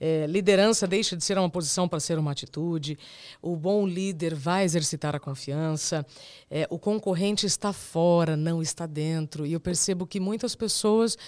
é, 0.00 0.26
liderança 0.26 0.86
deixa 0.86 1.14
de 1.14 1.22
ser 1.22 1.36
uma 1.36 1.50
posição 1.50 1.86
para 1.86 2.00
ser 2.00 2.18
uma 2.18 2.32
atitude. 2.32 2.98
O 3.42 3.54
bom 3.54 3.86
líder 3.86 4.34
vai 4.34 4.64
exercitar 4.64 5.14
a 5.14 5.20
confiança. 5.20 6.06
É, 6.50 6.66
o 6.70 6.78
concorrente 6.78 7.44
está 7.44 7.70
fora, 7.72 8.34
não 8.34 8.62
está 8.62 8.86
dentro. 8.86 9.44
E 9.44 9.52
eu 9.52 9.60
percebo 9.60 10.06
que 10.06 10.18
muitas 10.18 10.54
pessoas 10.54 11.18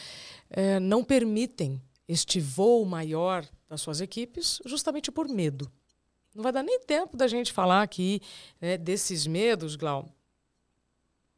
é, 0.48 0.80
não 0.80 1.04
permitem 1.04 1.80
este 2.08 2.40
voo 2.40 2.86
maior 2.86 3.44
das 3.68 3.82
suas 3.82 4.00
equipes 4.00 4.58
justamente 4.64 5.12
por 5.12 5.28
medo. 5.28 5.70
Não 6.34 6.42
vai 6.42 6.52
dar 6.52 6.62
nem 6.62 6.80
tempo 6.80 7.14
da 7.14 7.28
gente 7.28 7.52
falar 7.52 7.82
aqui 7.82 8.22
né, 8.58 8.78
desses 8.78 9.26
medos, 9.26 9.76
Glau. 9.76 10.08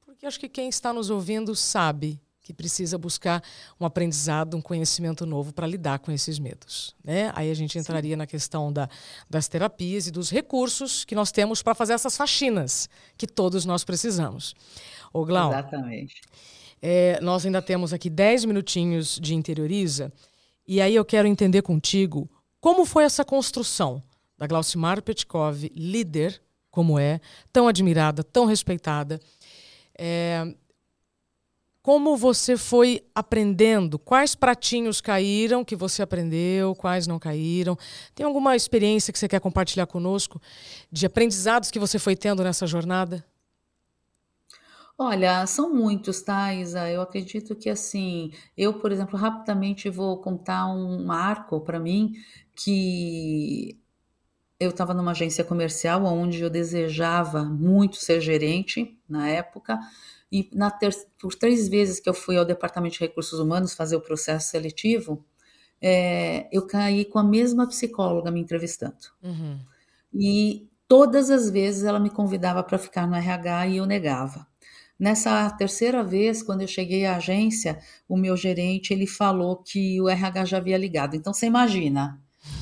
Porque 0.02 0.24
acho 0.24 0.38
que 0.38 0.48
quem 0.48 0.68
está 0.68 0.92
nos 0.92 1.10
ouvindo 1.10 1.56
sabe 1.56 2.20
que 2.42 2.52
precisa 2.52 2.98
buscar 2.98 3.42
um 3.80 3.86
aprendizado, 3.86 4.56
um 4.56 4.60
conhecimento 4.60 5.24
novo 5.24 5.52
para 5.52 5.66
lidar 5.66 6.00
com 6.00 6.10
esses 6.10 6.38
medos. 6.38 6.94
Né? 7.02 7.30
Aí 7.34 7.50
a 7.50 7.54
gente 7.54 7.78
entraria 7.78 8.14
Sim. 8.14 8.16
na 8.16 8.26
questão 8.26 8.72
da, 8.72 8.88
das 9.30 9.46
terapias 9.46 10.08
e 10.08 10.10
dos 10.10 10.30
recursos 10.30 11.04
que 11.04 11.14
nós 11.14 11.30
temos 11.30 11.62
para 11.62 11.74
fazer 11.74 11.92
essas 11.92 12.16
faxinas 12.16 12.88
que 13.16 13.26
todos 13.26 13.64
nós 13.64 13.84
precisamos. 13.84 14.54
Ô, 15.12 15.24
Glau, 15.24 15.52
Exatamente. 15.52 16.20
É, 16.80 17.20
nós 17.20 17.46
ainda 17.46 17.62
temos 17.62 17.92
aqui 17.92 18.10
10 18.10 18.44
minutinhos 18.44 19.16
de 19.20 19.36
interioriza, 19.36 20.12
e 20.66 20.80
aí 20.80 20.96
eu 20.96 21.04
quero 21.04 21.28
entender 21.28 21.62
contigo 21.62 22.28
como 22.60 22.84
foi 22.84 23.04
essa 23.04 23.24
construção 23.24 24.02
da 24.36 24.48
Glaucimar 24.48 25.00
Petkov, 25.00 25.70
líder 25.76 26.42
como 26.72 26.98
é, 26.98 27.20
tão 27.52 27.68
admirada, 27.68 28.24
tão 28.24 28.46
respeitada. 28.46 29.20
É, 29.96 30.52
como 31.82 32.16
você 32.16 32.56
foi 32.56 33.04
aprendendo? 33.12 33.98
Quais 33.98 34.36
pratinhos 34.36 35.00
caíram 35.00 35.64
que 35.64 35.74
você 35.74 36.00
aprendeu, 36.00 36.76
quais 36.76 37.08
não 37.08 37.18
caíram? 37.18 37.76
Tem 38.14 38.24
alguma 38.24 38.54
experiência 38.54 39.12
que 39.12 39.18
você 39.18 39.26
quer 39.26 39.40
compartilhar 39.40 39.86
conosco 39.86 40.40
de 40.90 41.04
aprendizados 41.04 41.70
que 41.70 41.80
você 41.80 41.98
foi 41.98 42.14
tendo 42.14 42.44
nessa 42.44 42.66
jornada? 42.66 43.24
Olha, 44.96 45.44
são 45.46 45.74
muitos, 45.74 46.22
tá, 46.22 46.54
Isa? 46.54 46.88
Eu 46.88 47.02
acredito 47.02 47.56
que 47.56 47.68
assim, 47.68 48.30
eu, 48.56 48.74
por 48.74 48.92
exemplo, 48.92 49.18
rapidamente 49.18 49.90
vou 49.90 50.18
contar 50.18 50.66
um 50.66 51.04
marco 51.04 51.60
para 51.60 51.80
mim 51.80 52.12
que 52.54 53.76
eu 54.60 54.70
estava 54.70 54.94
numa 54.94 55.10
agência 55.10 55.42
comercial 55.42 56.04
onde 56.04 56.40
eu 56.40 56.48
desejava 56.48 57.42
muito 57.42 57.96
ser 57.96 58.20
gerente 58.20 58.96
na 59.08 59.28
época 59.28 59.80
e 60.32 60.48
ter, 60.80 60.96
por 61.20 61.34
três 61.34 61.68
vezes 61.68 62.00
que 62.00 62.08
eu 62.08 62.14
fui 62.14 62.38
ao 62.38 62.44
Departamento 62.44 62.94
de 62.94 63.00
Recursos 63.00 63.38
Humanos 63.38 63.74
fazer 63.74 63.96
o 63.96 64.00
processo 64.00 64.48
seletivo, 64.48 65.22
é, 65.78 66.48
eu 66.50 66.66
caí 66.66 67.04
com 67.04 67.18
a 67.18 67.22
mesma 67.24 67.66
psicóloga 67.66 68.30
me 68.30 68.40
entrevistando. 68.40 68.96
Uhum. 69.22 69.60
E 70.14 70.66
todas 70.88 71.28
as 71.28 71.50
vezes 71.50 71.84
ela 71.84 72.00
me 72.00 72.08
convidava 72.08 72.62
para 72.62 72.78
ficar 72.78 73.06
no 73.06 73.14
RH 73.14 73.66
e 73.66 73.76
eu 73.76 73.84
negava. 73.84 74.46
Nessa 74.98 75.50
terceira 75.50 76.02
vez, 76.02 76.42
quando 76.42 76.62
eu 76.62 76.68
cheguei 76.68 77.04
à 77.04 77.16
agência, 77.16 77.78
o 78.08 78.16
meu 78.16 78.34
gerente 78.34 78.94
ele 78.94 79.06
falou 79.06 79.56
que 79.56 80.00
o 80.00 80.08
RH 80.08 80.44
já 80.46 80.56
havia 80.56 80.78
ligado. 80.78 81.14
Então 81.14 81.34
você 81.34 81.44
imagina, 81.44 82.18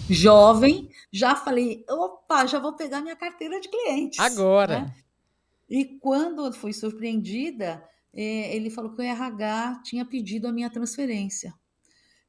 jovem, 0.09 0.88
já 1.12 1.37
falei, 1.37 1.85
opa, 1.88 2.46
já 2.46 2.59
vou 2.59 2.72
pegar 2.72 3.00
minha 3.00 3.14
carteira 3.14 3.61
de 3.61 3.68
clientes. 3.68 4.18
Agora. 4.18 4.80
Né? 4.80 4.94
E 5.70 5.85
quando 5.85 6.52
fui 6.52 6.72
surpreendida, 6.72 7.83
é, 8.12 8.54
ele 8.56 8.68
falou 8.68 8.92
que 8.92 9.00
o 9.00 9.04
RH 9.04 9.83
tinha 9.85 10.04
pedido 10.04 10.48
a 10.48 10.52
minha 10.52 10.68
transferência. 10.68 11.54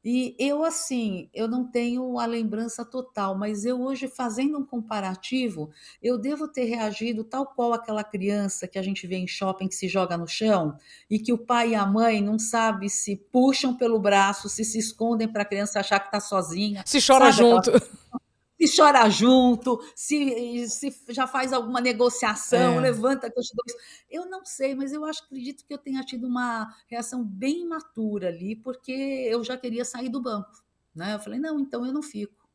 E 0.03 0.35
eu, 0.39 0.63
assim, 0.63 1.29
eu 1.31 1.47
não 1.47 1.63
tenho 1.63 2.17
a 2.17 2.25
lembrança 2.25 2.83
total, 2.83 3.37
mas 3.37 3.65
eu 3.65 3.79
hoje, 3.81 4.07
fazendo 4.07 4.57
um 4.57 4.65
comparativo, 4.65 5.69
eu 6.01 6.17
devo 6.17 6.47
ter 6.47 6.63
reagido 6.65 7.23
tal 7.23 7.45
qual 7.45 7.71
aquela 7.71 8.03
criança 8.03 8.67
que 8.67 8.79
a 8.79 8.81
gente 8.81 9.05
vê 9.05 9.17
em 9.17 9.27
shopping 9.27 9.67
que 9.67 9.75
se 9.75 9.87
joga 9.87 10.17
no 10.17 10.27
chão 10.27 10.75
e 11.07 11.19
que 11.19 11.31
o 11.31 11.37
pai 11.37 11.71
e 11.71 11.75
a 11.75 11.85
mãe 11.85 12.19
não 12.19 12.39
sabem 12.39 12.89
se 12.89 13.15
puxam 13.15 13.75
pelo 13.75 13.99
braço, 13.99 14.49
se 14.49 14.65
se 14.65 14.79
escondem 14.79 15.27
para 15.27 15.43
a 15.43 15.45
criança 15.45 15.79
achar 15.79 15.99
que 15.99 16.07
está 16.07 16.19
sozinha. 16.19 16.81
Se 16.83 16.99
chora 17.05 17.31
junto. 17.31 17.69
Aquela 17.69 18.20
se 18.67 18.75
chora 18.75 19.09
junto, 19.09 19.79
se, 19.95 20.67
se 20.69 20.95
já 21.09 21.25
faz 21.25 21.51
alguma 21.51 21.81
negociação, 21.81 22.77
é. 22.77 22.81
levanta 22.81 23.29
que 23.29 23.39
eu 23.39 23.43
te 23.43 23.55
dou 23.55 23.63
isso. 23.67 23.77
Eu 24.09 24.29
não 24.29 24.45
sei, 24.45 24.75
mas 24.75 24.93
eu 24.93 25.03
acho, 25.05 25.23
acredito 25.23 25.65
que 25.65 25.73
eu 25.73 25.77
tenha 25.77 26.03
tido 26.03 26.27
uma 26.27 26.73
reação 26.87 27.23
bem 27.23 27.61
imatura 27.61 28.27
ali, 28.27 28.55
porque 28.55 28.91
eu 28.91 29.43
já 29.43 29.57
queria 29.57 29.85
sair 29.85 30.09
do 30.09 30.21
banco. 30.21 30.51
Né? 30.93 31.15
Eu 31.15 31.19
falei, 31.19 31.39
não, 31.39 31.59
então 31.59 31.85
eu 31.85 31.93
não 31.93 32.03
fico. 32.03 32.47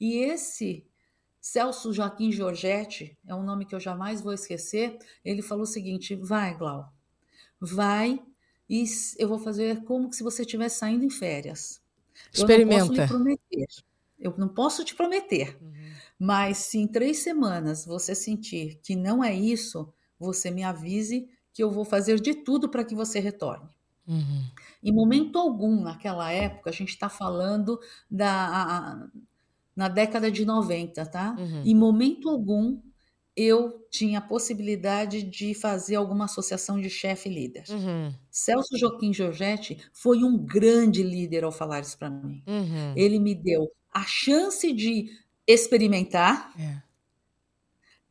E 0.00 0.16
esse 0.18 0.86
Celso 1.40 1.92
Joaquim 1.92 2.30
Giorgetti, 2.30 3.16
é 3.26 3.34
um 3.34 3.42
nome 3.42 3.64
que 3.64 3.74
eu 3.74 3.80
jamais 3.80 4.20
vou 4.20 4.32
esquecer, 4.32 4.98
ele 5.24 5.42
falou 5.42 5.64
o 5.64 5.66
seguinte: 5.66 6.14
vai, 6.14 6.56
Glau, 6.56 6.92
vai 7.60 8.22
e 8.68 8.84
eu 9.18 9.28
vou 9.28 9.38
fazer 9.38 9.82
como 9.84 10.12
se 10.12 10.22
você 10.22 10.42
estivesse 10.42 10.78
saindo 10.78 11.04
em 11.04 11.10
férias. 11.10 11.80
Experimenta. 12.32 12.74
Eu 12.74 12.78
não 12.80 12.88
posso 12.88 13.00
lhe 13.00 13.08
prometer. 13.08 13.66
Eu 14.18 14.34
não 14.36 14.48
posso 14.48 14.84
te 14.84 14.94
prometer, 14.94 15.56
uhum. 15.60 15.72
mas 16.18 16.58
se 16.58 16.78
em 16.78 16.86
três 16.86 17.18
semanas 17.18 17.84
você 17.86 18.14
sentir 18.14 18.80
que 18.82 18.96
não 18.96 19.22
é 19.22 19.34
isso, 19.34 19.92
você 20.18 20.50
me 20.50 20.62
avise 20.62 21.28
que 21.52 21.62
eu 21.62 21.70
vou 21.70 21.84
fazer 21.84 22.20
de 22.20 22.34
tudo 22.34 22.68
para 22.68 22.84
que 22.84 22.94
você 22.94 23.20
retorne. 23.20 23.68
Uhum. 24.06 24.44
Em 24.82 24.92
momento 24.92 25.38
algum, 25.38 25.82
naquela 25.82 26.32
época, 26.32 26.70
a 26.70 26.72
gente 26.72 26.90
está 26.90 27.08
falando 27.08 27.78
da 28.10 28.30
a, 28.30 29.08
na 29.76 29.88
década 29.88 30.30
de 30.30 30.44
90, 30.44 31.06
tá? 31.06 31.36
Uhum. 31.38 31.62
Em 31.64 31.74
momento 31.74 32.28
algum 32.28 32.80
eu 33.36 33.86
tinha 33.88 34.18
a 34.18 34.22
possibilidade 34.22 35.22
de 35.22 35.54
fazer 35.54 35.94
alguma 35.94 36.24
associação 36.24 36.80
de 36.80 36.90
chefe 36.90 37.28
líder. 37.28 37.62
Uhum. 37.70 38.12
Celso 38.28 38.76
Joaquim 38.76 39.12
Giorgetti 39.12 39.78
foi 39.92 40.24
um 40.24 40.36
grande 40.36 41.04
líder 41.04 41.44
ao 41.44 41.52
falar 41.52 41.80
isso 41.80 41.96
para 41.96 42.10
mim. 42.10 42.42
Uhum. 42.48 42.94
Ele 42.96 43.20
me 43.20 43.36
deu 43.36 43.70
a 43.92 44.04
chance 44.04 44.72
de 44.72 45.10
experimentar, 45.46 46.52
é. 46.58 46.82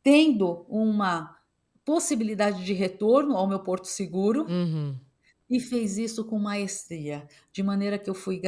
tendo 0.03 0.65
uma 0.67 1.37
possibilidade 1.85 2.65
de 2.65 2.73
retorno 2.73 3.37
ao 3.37 3.47
meu 3.47 3.59
porto 3.59 3.85
seguro. 3.85 4.45
Uhum. 4.49 4.95
E 5.49 5.61
fez 5.61 5.97
isso 5.97 6.25
com 6.25 6.37
maestria, 6.37 7.25
de 7.53 7.63
maneira 7.63 7.97
que 7.97 8.09
eu 8.09 8.13
fui 8.13 8.41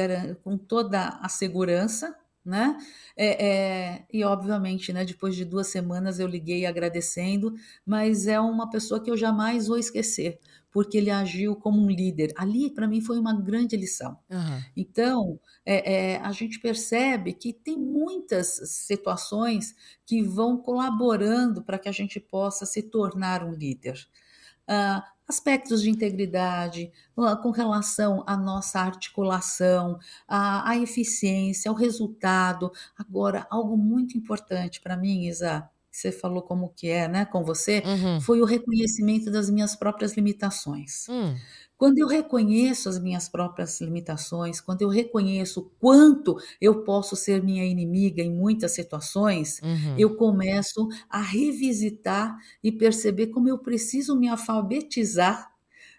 com 0.44 0.58
toda 0.58 1.18
a 1.22 1.30
segurança, 1.30 2.14
né? 2.44 2.76
É, 3.16 3.46
é, 3.46 4.04
e 4.12 4.22
obviamente, 4.22 4.92
né? 4.92 5.02
Depois 5.02 5.34
de 5.34 5.46
duas 5.46 5.68
semanas 5.68 6.18
eu 6.18 6.26
liguei 6.26 6.66
agradecendo, 6.66 7.54
mas 7.86 8.26
é 8.26 8.38
uma 8.38 8.68
pessoa 8.68 9.00
que 9.02 9.10
eu 9.10 9.16
jamais 9.16 9.66
vou 9.66 9.78
esquecer, 9.78 10.38
porque 10.70 10.98
ele 10.98 11.10
agiu 11.10 11.56
como 11.56 11.82
um 11.82 11.90
líder. 11.90 12.32
Ali, 12.36 12.70
para 12.70 12.86
mim, 12.86 13.00
foi 13.00 13.18
uma 13.18 13.34
grande 13.34 13.76
lição. 13.76 14.18
Uhum. 14.30 14.62
Então, 14.76 15.40
é, 15.64 16.12
é, 16.12 16.16
a 16.18 16.32
gente 16.32 16.60
percebe 16.60 17.32
que 17.32 17.52
tem 17.52 17.76
muitas 17.76 18.60
situações 18.70 19.74
que 20.06 20.22
vão 20.22 20.56
colaborando 20.56 21.62
para 21.62 21.78
que 21.78 21.88
a 21.88 21.92
gente 21.92 22.20
possa 22.20 22.64
se 22.64 22.82
tornar 22.82 23.42
um 23.44 23.52
líder. 23.52 24.08
Uh, 24.68 25.02
aspectos 25.30 25.80
de 25.80 25.90
integridade, 25.90 26.90
com 27.14 27.50
relação 27.50 28.24
à 28.26 28.36
nossa 28.36 28.80
articulação, 28.80 29.96
à, 30.26 30.70
à 30.70 30.76
eficiência, 30.76 31.70
ao 31.70 31.74
resultado. 31.76 32.70
Agora, 32.98 33.46
algo 33.48 33.76
muito 33.76 34.18
importante 34.18 34.80
para 34.80 34.96
mim, 34.96 35.26
Isa, 35.26 35.70
você 35.90 36.12
falou 36.12 36.42
como 36.42 36.72
que 36.76 36.88
é, 36.88 37.08
né, 37.08 37.24
com 37.24 37.42
você, 37.42 37.82
uhum. 37.84 38.20
foi 38.20 38.40
o 38.40 38.44
reconhecimento 38.44 39.30
das 39.30 39.50
minhas 39.50 39.74
próprias 39.74 40.14
limitações. 40.16 41.08
Hum. 41.08 41.34
Quando 41.76 41.98
eu 41.98 42.06
reconheço 42.06 42.90
as 42.90 42.98
minhas 42.98 43.26
próprias 43.26 43.80
limitações, 43.80 44.60
quando 44.60 44.82
eu 44.82 44.88
reconheço 44.88 45.60
o 45.60 45.70
quanto 45.80 46.36
eu 46.60 46.84
posso 46.84 47.16
ser 47.16 47.42
minha 47.42 47.64
inimiga 47.64 48.22
em 48.22 48.30
muitas 48.30 48.72
situações, 48.72 49.60
uhum. 49.62 49.94
eu 49.96 50.14
começo 50.14 50.86
a 51.08 51.22
revisitar 51.22 52.36
e 52.62 52.70
perceber 52.70 53.28
como 53.28 53.48
eu 53.48 53.58
preciso 53.58 54.14
me 54.14 54.28
alfabetizar 54.28 55.50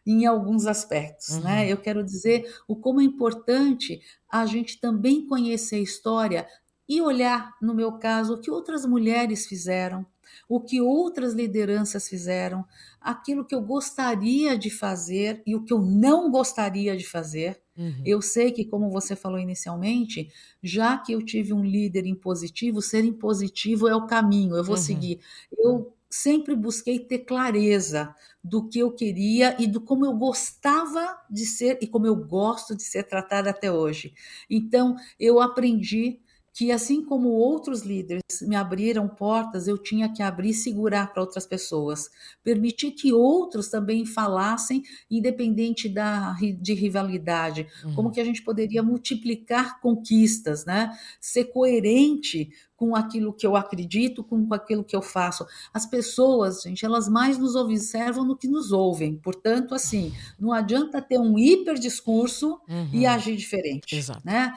em 0.06 0.26
alguns 0.26 0.66
aspectos, 0.66 1.30
né? 1.30 1.36
uhum. 1.38 1.44
né? 1.44 1.72
Eu 1.72 1.78
quero 1.78 2.04
dizer 2.04 2.46
o 2.68 2.76
como 2.76 3.02
é 3.02 3.04
importante 3.04 4.02
a 4.30 4.46
gente 4.46 4.80
também 4.80 5.26
conhecer 5.28 5.78
a 5.78 5.80
história 5.80 6.48
e 6.92 7.02
olhar, 7.02 7.56
no 7.62 7.74
meu 7.74 7.94
caso, 7.94 8.34
o 8.34 8.38
que 8.38 8.52
outras 8.52 8.86
mulheres 8.86 9.46
fizeram, 9.46 10.06
o 10.50 10.60
que 10.60 10.82
outras 10.82 11.32
lideranças 11.34 12.06
fizeram, 12.06 12.66
aquilo 13.00 13.46
que 13.46 13.56
eu 13.56 13.62
gostaria 13.62 14.58
de 14.58 14.70
fazer 14.70 15.42
e 15.48 15.56
o 15.56 15.64
que 15.64 15.72
eu 15.72 15.82
não 15.82 16.30
gostaria 16.30 16.98
de 16.98 17.08
fazer. 17.08 17.62
Uhum. 17.78 18.04
Eu 18.06 18.22
sei 18.22 18.52
que, 18.52 18.66
como 18.66 18.90
você 18.90 19.16
falou 19.16 19.40
inicialmente, 19.40 20.28
já 20.62 20.98
que 20.98 21.14
eu 21.14 21.24
tive 21.24 21.54
um 21.54 21.64
líder 21.64 22.06
impositivo, 22.06 22.82
ser 22.82 23.06
impositivo 23.06 23.88
é 23.88 23.96
o 23.96 24.06
caminho, 24.06 24.58
eu 24.58 24.64
vou 24.64 24.76
uhum. 24.76 24.82
seguir. 24.82 25.22
Eu 25.58 25.96
sempre 26.10 26.58
busquei 26.58 27.00
ter 27.00 27.20
clareza 27.20 28.14
do 28.44 28.68
que 28.68 28.80
eu 28.80 28.92
queria 28.92 29.56
e 29.58 29.66
do 29.66 29.80
como 29.80 30.06
eu 30.06 30.14
gostava 30.14 31.18
de 31.30 31.46
ser 31.46 31.80
e 31.82 31.88
como 31.88 32.06
eu 32.06 32.18
gosto 32.18 32.76
de 32.76 32.84
ser 32.84 33.04
tratada 33.04 33.50
até 33.50 33.72
hoje. 33.72 34.14
Então, 34.50 34.98
eu 35.18 35.40
aprendi 35.40 36.20
que 36.54 36.72
assim 36.72 37.04
como 37.04 37.30
outros 37.30 37.82
líderes 37.82 38.24
me 38.42 38.56
abriram 38.56 39.08
portas, 39.08 39.68
eu 39.68 39.78
tinha 39.78 40.12
que 40.12 40.22
abrir 40.22 40.50
e 40.50 40.54
segurar 40.54 41.14
para 41.14 41.22
outras 41.22 41.46
pessoas, 41.46 42.10
permitir 42.44 42.92
que 42.92 43.14
outros 43.14 43.70
também 43.70 44.06
falassem, 44.06 44.84
independente 45.10 45.88
da 45.88 46.36
de 46.60 46.74
rivalidade, 46.74 47.68
uhum. 47.84 47.96
como 47.96 48.12
que 48.12 48.20
a 48.20 48.26
gente 48.26 48.44
poderia 48.44 48.84
multiplicar 48.84 49.80
conquistas, 49.80 50.66
né? 50.66 50.92
Ser 51.20 51.46
coerente 51.46 52.50
com 52.76 52.96
aquilo 52.96 53.32
que 53.32 53.46
eu 53.46 53.56
acredito, 53.56 54.24
com 54.24 54.52
aquilo 54.52 54.84
que 54.84 54.96
eu 54.96 55.04
faço. 55.04 55.46
As 55.72 55.86
pessoas, 55.86 56.64
gente, 56.64 56.84
elas 56.84 57.08
mais 57.08 57.38
nos 57.38 57.56
observam 57.56 58.28
do 58.28 58.36
que 58.36 58.48
nos 58.48 58.72
ouvem. 58.72 59.18
Portanto, 59.18 59.76
assim, 59.76 60.12
não 60.40 60.52
adianta 60.52 61.00
ter 61.00 61.20
um 61.20 61.38
hiper 61.38 61.76
discurso 61.76 62.60
uhum. 62.68 62.90
e 62.92 63.06
agir 63.06 63.36
diferente, 63.36 63.96
Exato. 63.96 64.22
né? 64.26 64.52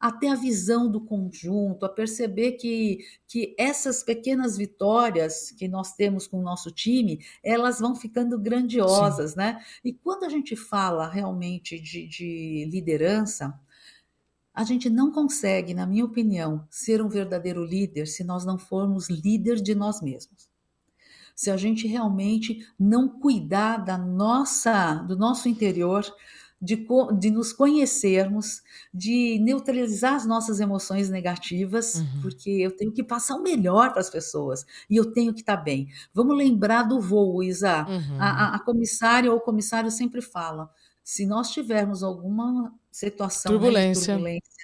Até 0.00 0.30
a 0.30 0.34
visão 0.34 0.90
do 0.90 0.98
conjunto, 0.98 1.84
a 1.84 1.88
perceber 1.88 2.52
que, 2.52 3.00
que 3.28 3.54
essas 3.58 4.02
pequenas 4.02 4.56
vitórias 4.56 5.50
que 5.50 5.68
nós 5.68 5.92
temos 5.92 6.26
com 6.26 6.38
o 6.38 6.42
nosso 6.42 6.70
time, 6.70 7.20
elas 7.44 7.80
vão 7.80 7.94
ficando 7.94 8.38
grandiosas, 8.38 9.32
Sim. 9.32 9.36
né? 9.36 9.62
E 9.84 9.92
quando 9.92 10.24
a 10.24 10.30
gente 10.30 10.56
fala 10.56 11.06
realmente 11.06 11.78
de, 11.78 12.06
de 12.06 12.66
liderança, 12.72 13.60
a 14.54 14.64
gente 14.64 14.88
não 14.88 15.12
consegue, 15.12 15.74
na 15.74 15.86
minha 15.86 16.04
opinião, 16.04 16.66
ser 16.70 17.02
um 17.02 17.08
verdadeiro 17.08 17.62
líder 17.62 18.06
se 18.06 18.24
nós 18.24 18.44
não 18.44 18.56
formos 18.56 19.10
líder 19.10 19.56
de 19.56 19.74
nós 19.74 20.00
mesmos. 20.00 20.48
Se 21.36 21.50
a 21.50 21.56
gente 21.56 21.86
realmente 21.86 22.66
não 22.78 23.08
cuidar 23.08 23.78
da 23.78 23.96
nossa, 23.96 24.94
do 24.94 25.16
nosso 25.16 25.48
interior, 25.48 26.04
de, 26.60 26.86
de 27.18 27.30
nos 27.30 27.52
conhecermos, 27.52 28.62
de 28.92 29.38
neutralizar 29.40 30.14
as 30.14 30.26
nossas 30.26 30.60
emoções 30.60 31.08
negativas, 31.08 31.94
uhum. 31.94 32.20
porque 32.20 32.50
eu 32.50 32.76
tenho 32.76 32.92
que 32.92 33.02
passar 33.02 33.36
o 33.36 33.42
melhor 33.42 33.92
para 33.92 34.00
as 34.00 34.10
pessoas 34.10 34.66
e 34.88 34.96
eu 34.96 35.10
tenho 35.12 35.32
que 35.32 35.40
estar 35.40 35.56
tá 35.56 35.62
bem. 35.62 35.88
Vamos 36.12 36.36
lembrar 36.36 36.82
do 36.82 37.00
voo, 37.00 37.42
Isa. 37.42 37.86
Uhum. 37.88 38.20
A, 38.20 38.56
a, 38.56 38.58
comissária 38.58 39.30
ou 39.30 39.38
o 39.38 39.40
comissário 39.40 39.90
sempre 39.90 40.20
fala: 40.20 40.68
se 41.02 41.24
nós 41.24 41.50
tivermos 41.50 42.02
alguma 42.02 42.74
situação 42.90 43.52
turbulência, 43.52 44.14
né, 44.14 44.18
turbulência 44.18 44.60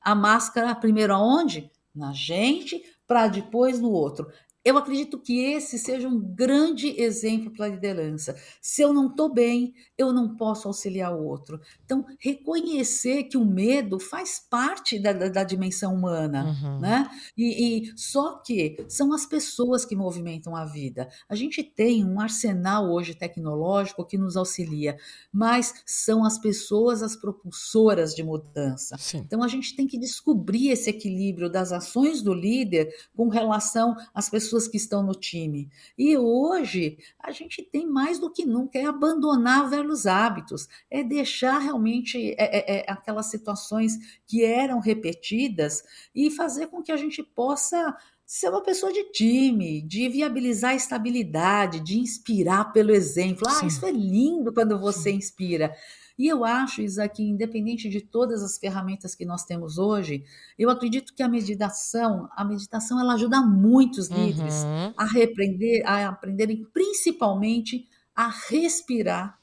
a 0.00 0.14
máscara 0.14 0.74
primeiro 0.74 1.14
aonde? 1.14 1.70
Na 1.94 2.12
gente, 2.12 2.82
para 3.06 3.28
depois 3.28 3.80
no 3.80 3.90
outro. 3.90 4.30
Eu 4.62 4.76
acredito 4.76 5.18
que 5.18 5.40
esse 5.40 5.78
seja 5.78 6.06
um 6.06 6.20
grande 6.20 7.00
exemplo 7.00 7.50
para 7.50 7.64
a 7.64 7.68
liderança. 7.68 8.36
Se 8.60 8.82
eu 8.82 8.92
não 8.92 9.06
estou 9.06 9.32
bem, 9.32 9.72
eu 9.96 10.12
não 10.12 10.36
posso 10.36 10.68
auxiliar 10.68 11.14
o 11.14 11.24
outro. 11.24 11.58
Então, 11.82 12.04
reconhecer 12.18 13.24
que 13.24 13.38
o 13.38 13.44
medo 13.44 13.98
faz 13.98 14.38
parte 14.38 14.98
da, 14.98 15.14
da, 15.14 15.28
da 15.28 15.44
dimensão 15.44 15.94
humana, 15.94 16.44
uhum. 16.44 16.78
né? 16.78 17.08
E, 17.36 17.86
e, 17.88 17.92
só 17.96 18.36
que 18.44 18.84
são 18.86 19.14
as 19.14 19.24
pessoas 19.24 19.86
que 19.86 19.96
movimentam 19.96 20.54
a 20.54 20.66
vida. 20.66 21.08
A 21.26 21.34
gente 21.34 21.62
tem 21.62 22.04
um 22.04 22.20
arsenal 22.20 22.90
hoje 22.90 23.14
tecnológico 23.14 24.04
que 24.04 24.18
nos 24.18 24.36
auxilia, 24.36 24.98
mas 25.32 25.72
são 25.86 26.22
as 26.22 26.38
pessoas 26.38 27.02
as 27.02 27.16
propulsoras 27.16 28.14
de 28.14 28.22
mudança. 28.22 28.96
Sim. 28.98 29.18
Então, 29.18 29.42
a 29.42 29.48
gente 29.48 29.74
tem 29.74 29.86
que 29.86 29.98
descobrir 29.98 30.68
esse 30.68 30.90
equilíbrio 30.90 31.48
das 31.48 31.72
ações 31.72 32.20
do 32.20 32.34
líder 32.34 32.94
com 33.16 33.28
relação 33.28 33.96
às 34.12 34.28
pessoas 34.28 34.49
pessoas 34.50 34.66
que 34.66 34.76
estão 34.76 35.02
no 35.02 35.14
time. 35.14 35.70
E 35.96 36.16
hoje 36.16 36.98
a 37.20 37.30
gente 37.30 37.62
tem 37.62 37.86
mais 37.86 38.18
do 38.18 38.30
que 38.30 38.44
nunca 38.44 38.78
é 38.78 38.84
abandonar 38.84 39.70
velhos 39.70 40.06
hábitos, 40.06 40.68
é 40.90 41.04
deixar 41.04 41.58
realmente 41.58 42.32
é, 42.32 42.36
é, 42.38 42.78
é, 42.78 42.84
aquelas 42.88 43.26
situações 43.26 44.20
que 44.26 44.44
eram 44.44 44.80
repetidas 44.80 45.84
e 46.14 46.30
fazer 46.30 46.66
com 46.66 46.82
que 46.82 46.90
a 46.90 46.96
gente 46.96 47.22
possa 47.22 47.96
ser 48.26 48.48
uma 48.48 48.62
pessoa 48.62 48.92
de 48.92 49.04
time, 49.12 49.82
de 49.82 50.08
viabilizar 50.08 50.72
a 50.72 50.76
estabilidade, 50.76 51.80
de 51.80 51.98
inspirar 51.98 52.72
pelo 52.72 52.92
exemplo. 52.92 53.44
Ah, 53.46 53.52
Sim. 53.52 53.66
isso 53.66 53.86
é 53.86 53.90
lindo 53.90 54.52
quando 54.52 54.78
você 54.78 55.10
Sim. 55.10 55.16
inspira. 55.16 55.74
E 56.20 56.28
eu 56.28 56.44
acho, 56.44 56.82
Isa, 56.82 57.08
que 57.08 57.22
independente 57.22 57.88
de 57.88 58.02
todas 58.02 58.42
as 58.42 58.58
ferramentas 58.58 59.14
que 59.14 59.24
nós 59.24 59.42
temos 59.42 59.78
hoje, 59.78 60.22
eu 60.58 60.68
acredito 60.68 61.14
que 61.14 61.22
a 61.22 61.28
meditação, 61.28 62.28
a 62.36 62.44
meditação 62.44 63.00
ela 63.00 63.14
ajuda 63.14 63.40
muitos 63.40 64.10
líderes 64.10 64.62
uhum. 64.62 64.92
a 64.98 65.06
repreender, 65.06 65.82
a 65.86 66.08
aprenderem 66.08 66.62
principalmente 66.74 67.88
a 68.14 68.28
respirar 68.28 69.40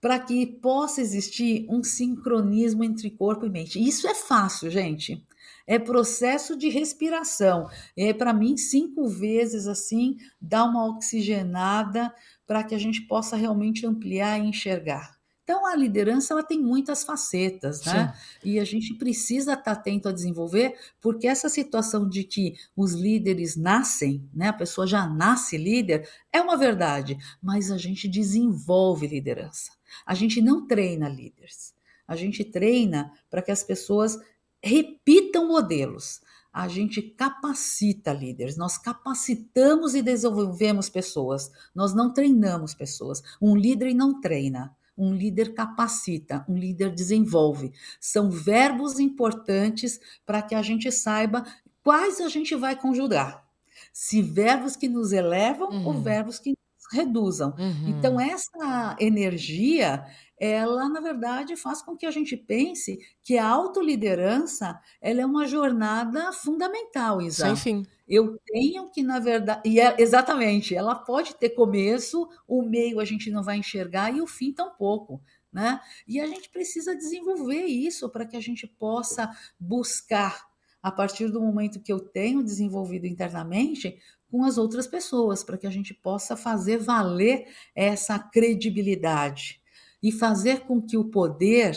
para 0.00 0.18
que 0.18 0.44
possa 0.46 1.00
existir 1.00 1.64
um 1.70 1.84
sincronismo 1.84 2.82
entre 2.82 3.08
corpo 3.08 3.46
e 3.46 3.48
mente. 3.48 3.78
Isso 3.80 4.08
é 4.08 4.16
fácil, 4.16 4.72
gente. 4.72 5.24
É 5.64 5.78
processo 5.78 6.56
de 6.56 6.68
respiração. 6.68 7.68
É 7.96 8.12
para 8.12 8.32
mim 8.32 8.56
cinco 8.56 9.06
vezes 9.06 9.68
assim, 9.68 10.16
dar 10.40 10.64
uma 10.64 10.88
oxigenada 10.88 12.12
para 12.48 12.64
que 12.64 12.74
a 12.74 12.78
gente 12.78 13.02
possa 13.02 13.36
realmente 13.36 13.86
ampliar 13.86 14.40
e 14.40 14.48
enxergar. 14.48 15.17
Então, 15.48 15.64
a 15.64 15.74
liderança 15.74 16.34
ela 16.34 16.42
tem 16.42 16.60
muitas 16.60 17.04
facetas, 17.04 17.82
né? 17.86 18.12
Sim. 18.12 18.50
E 18.50 18.58
a 18.60 18.64
gente 18.66 18.92
precisa 18.92 19.54
estar 19.54 19.72
atento 19.72 20.06
a 20.06 20.12
desenvolver, 20.12 20.78
porque 21.00 21.26
essa 21.26 21.48
situação 21.48 22.06
de 22.06 22.22
que 22.22 22.54
os 22.76 22.92
líderes 22.92 23.56
nascem, 23.56 24.28
né? 24.34 24.48
A 24.48 24.52
pessoa 24.52 24.86
já 24.86 25.08
nasce 25.08 25.56
líder, 25.56 26.06
é 26.30 26.38
uma 26.42 26.54
verdade, 26.54 27.16
mas 27.42 27.70
a 27.70 27.78
gente 27.78 28.06
desenvolve 28.06 29.06
liderança. 29.06 29.72
A 30.04 30.12
gente 30.12 30.42
não 30.42 30.66
treina 30.66 31.08
líderes. 31.08 31.72
A 32.06 32.14
gente 32.14 32.44
treina 32.44 33.10
para 33.30 33.40
que 33.40 33.50
as 33.50 33.62
pessoas 33.62 34.18
repitam 34.62 35.48
modelos. 35.48 36.20
A 36.52 36.68
gente 36.68 37.00
capacita 37.00 38.12
líderes, 38.12 38.58
nós 38.58 38.76
capacitamos 38.76 39.94
e 39.94 40.02
desenvolvemos 40.02 40.90
pessoas, 40.90 41.50
nós 41.74 41.94
não 41.94 42.12
treinamos 42.12 42.74
pessoas. 42.74 43.22
Um 43.40 43.56
líder 43.56 43.94
não 43.94 44.20
treina, 44.20 44.76
um 44.98 45.14
líder 45.14 45.54
capacita, 45.54 46.44
um 46.48 46.56
líder 46.56 46.92
desenvolve. 46.92 47.72
São 48.00 48.30
verbos 48.30 48.98
importantes 48.98 50.00
para 50.26 50.42
que 50.42 50.54
a 50.54 50.62
gente 50.62 50.90
saiba 50.90 51.44
quais 51.82 52.20
a 52.20 52.28
gente 52.28 52.54
vai 52.54 52.74
conjugar. 52.74 53.44
Se 53.92 54.20
verbos 54.20 54.76
que 54.76 54.88
nos 54.88 55.12
elevam 55.12 55.68
uhum. 55.70 55.86
ou 55.86 55.94
verbos 56.02 56.38
que 56.38 56.50
nos 56.50 56.92
reduzam. 56.92 57.54
Uhum. 57.58 57.88
Então, 57.88 58.20
essa 58.20 58.96
energia, 58.98 60.04
ela, 60.38 60.88
na 60.88 61.00
verdade, 61.00 61.56
faz 61.56 61.80
com 61.80 61.96
que 61.96 62.06
a 62.06 62.10
gente 62.10 62.36
pense 62.36 62.98
que 63.22 63.38
a 63.38 63.46
autoliderança 63.46 64.78
ela 65.00 65.20
é 65.20 65.26
uma 65.26 65.46
jornada 65.46 66.32
fundamental, 66.32 67.22
Isa. 67.22 67.46
Sem 67.46 67.56
fim 67.56 67.97
eu 68.08 68.38
tenho 68.46 68.90
que, 68.90 69.02
na 69.02 69.18
verdade, 69.18 69.60
e 69.68 69.78
é, 69.78 69.94
exatamente, 69.98 70.74
ela 70.74 70.94
pode 70.94 71.34
ter 71.34 71.50
começo, 71.50 72.26
o 72.46 72.62
meio 72.62 73.00
a 73.00 73.04
gente 73.04 73.30
não 73.30 73.42
vai 73.42 73.58
enxergar 73.58 74.14
e 74.14 74.22
o 74.22 74.26
fim 74.26 74.52
tampouco. 74.52 75.20
Né? 75.52 75.78
E 76.06 76.18
a 76.18 76.26
gente 76.26 76.48
precisa 76.48 76.96
desenvolver 76.96 77.64
isso 77.64 78.08
para 78.08 78.24
que 78.24 78.36
a 78.36 78.40
gente 78.40 78.66
possa 78.66 79.30
buscar, 79.60 80.48
a 80.82 80.90
partir 80.90 81.28
do 81.30 81.40
momento 81.40 81.80
que 81.80 81.92
eu 81.92 82.00
tenho 82.00 82.42
desenvolvido 82.42 83.06
internamente, 83.06 83.98
com 84.30 84.44
as 84.44 84.56
outras 84.56 84.86
pessoas, 84.86 85.42
para 85.42 85.58
que 85.58 85.66
a 85.66 85.70
gente 85.70 85.92
possa 85.92 86.36
fazer 86.36 86.78
valer 86.78 87.46
essa 87.74 88.18
credibilidade 88.18 89.60
e 90.02 90.12
fazer 90.12 90.60
com 90.60 90.80
que 90.80 90.96
o 90.96 91.06
poder 91.06 91.76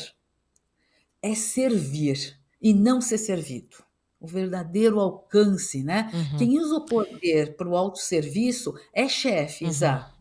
é 1.22 1.34
servir 1.34 2.40
e 2.62 2.74
não 2.74 3.02
ser 3.02 3.18
servido 3.18 3.91
o 4.22 4.28
verdadeiro 4.28 5.00
alcance, 5.00 5.84
né? 5.84 6.12
Uhum. 6.14 6.38
Quem 6.38 6.60
usa 6.60 6.76
o 6.76 6.86
poder 6.86 7.58
para 7.58 7.68
o 7.68 7.76
autosserviço 7.76 8.74
é 8.94 9.10
chefe, 9.10 9.66
uhum. 9.66 9.72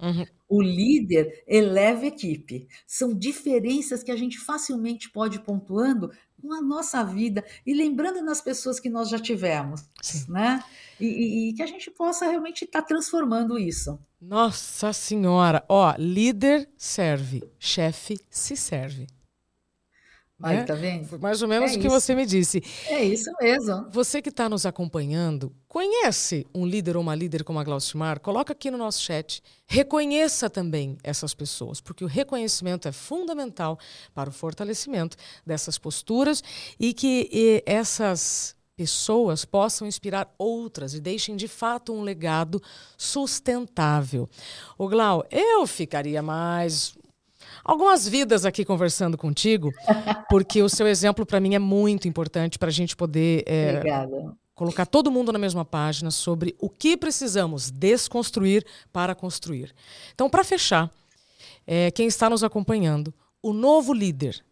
Uhum. 0.00 0.26
O 0.48 0.62
líder 0.62 1.44
eleva 1.46 2.02
a 2.02 2.06
equipe. 2.06 2.66
São 2.86 3.14
diferenças 3.14 4.02
que 4.02 4.10
a 4.10 4.16
gente 4.16 4.38
facilmente 4.38 5.10
pode 5.10 5.36
ir 5.36 5.40
pontuando 5.40 6.10
com 6.40 6.52
a 6.52 6.62
nossa 6.62 7.04
vida 7.04 7.44
e 7.66 7.74
lembrando 7.74 8.22
nas 8.22 8.40
pessoas 8.40 8.80
que 8.80 8.88
nós 8.88 9.10
já 9.10 9.18
tivemos, 9.18 9.84
Sim. 10.00 10.32
né? 10.32 10.64
E, 10.98 11.06
e, 11.06 11.50
e, 11.50 11.52
que 11.52 11.62
a 11.62 11.66
gente 11.66 11.90
possa 11.90 12.26
realmente 12.26 12.64
estar 12.64 12.80
tá 12.80 12.88
transformando 12.88 13.58
isso. 13.58 13.98
Nossa 14.20 14.92
Senhora! 14.92 15.64
Ó, 15.68 15.94
líder 15.98 16.68
serve, 16.76 17.42
chefe 17.58 18.18
se 18.30 18.56
serve. 18.56 19.06
Aí, 20.42 20.56
né? 20.56 20.64
tá 20.64 20.74
vendo? 20.74 21.06
Foi 21.06 21.18
mais 21.18 21.42
ou 21.42 21.48
menos 21.48 21.72
é 21.72 21.76
o 21.76 21.80
que 21.80 21.86
isso. 21.86 22.00
você 22.00 22.14
me 22.14 22.24
disse. 22.24 22.62
É 22.86 23.04
isso 23.04 23.30
mesmo. 23.40 23.86
Você 23.90 24.22
que 24.22 24.30
está 24.30 24.48
nos 24.48 24.64
acompanhando, 24.64 25.52
conhece 25.68 26.46
um 26.54 26.66
líder 26.66 26.96
ou 26.96 27.02
uma 27.02 27.14
líder 27.14 27.44
como 27.44 27.58
a 27.58 27.64
Glaucimar? 27.64 28.20
Coloca 28.20 28.52
aqui 28.52 28.70
no 28.70 28.78
nosso 28.78 29.02
chat. 29.02 29.42
Reconheça 29.66 30.48
também 30.48 30.96
essas 31.04 31.34
pessoas, 31.34 31.80
porque 31.80 32.04
o 32.04 32.08
reconhecimento 32.08 32.88
é 32.88 32.92
fundamental 32.92 33.78
para 34.14 34.30
o 34.30 34.32
fortalecimento 34.32 35.16
dessas 35.46 35.78
posturas 35.78 36.42
e 36.78 36.94
que 36.94 37.28
e 37.32 37.62
essas 37.66 38.56
pessoas 38.80 39.44
possam 39.44 39.86
inspirar 39.86 40.34
outras 40.38 40.94
e 40.94 41.00
deixem 41.00 41.36
de 41.36 41.46
fato 41.46 41.92
um 41.92 42.00
legado 42.00 42.62
sustentável. 42.96 44.26
O 44.78 44.88
Glau, 44.88 45.22
eu 45.30 45.66
ficaria 45.66 46.22
mais 46.22 46.94
algumas 47.64 48.08
vidas 48.08 48.44
aqui 48.44 48.64
conversando 48.64 49.16
contigo, 49.16 49.72
porque 50.28 50.62
o 50.62 50.68
seu 50.68 50.86
exemplo 50.86 51.24
para 51.26 51.40
mim 51.40 51.54
é 51.54 51.58
muito 51.58 52.08
importante 52.08 52.58
para 52.58 52.68
a 52.68 52.72
gente 52.72 52.96
poder 52.96 53.44
é, 53.46 53.82
colocar 54.54 54.86
todo 54.86 55.10
mundo 55.10 55.32
na 55.32 55.38
mesma 55.38 55.64
página 55.64 56.10
sobre 56.10 56.54
o 56.58 56.68
que 56.68 56.96
precisamos 56.96 57.70
desconstruir 57.70 58.64
para 58.92 59.14
construir. 59.14 59.74
Então, 60.14 60.28
para 60.28 60.44
fechar, 60.44 60.90
é, 61.66 61.90
quem 61.90 62.06
está 62.06 62.28
nos 62.28 62.44
acompanhando, 62.44 63.14
o 63.42 63.52
novo 63.52 63.94
líder 63.94 64.44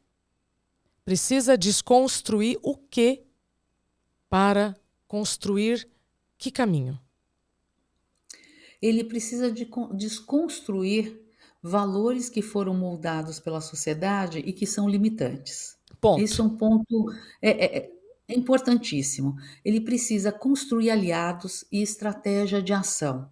precisa 1.04 1.58
desconstruir 1.58 2.58
o 2.62 2.76
que 2.76 3.22
para 4.28 4.76
construir 5.06 5.88
que 6.38 6.50
caminho? 6.50 6.98
Ele 8.80 9.02
precisa 9.02 9.50
de 9.50 9.68
desconstruir 9.94 11.27
valores 11.62 12.28
que 12.28 12.42
foram 12.42 12.74
moldados 12.74 13.40
pela 13.40 13.60
sociedade 13.60 14.38
e 14.38 14.52
que 14.52 14.66
são 14.66 14.88
limitantes. 14.88 15.76
Ponto. 16.00 16.22
Esse 16.22 16.40
é 16.40 16.44
um 16.44 16.56
ponto 16.56 17.12
é, 17.42 17.78
é, 17.78 17.90
é 18.28 18.34
importantíssimo. 18.34 19.36
Ele 19.64 19.80
precisa 19.80 20.30
construir 20.30 20.90
aliados 20.90 21.64
e 21.72 21.82
estratégia 21.82 22.62
de 22.62 22.72
ação. 22.72 23.30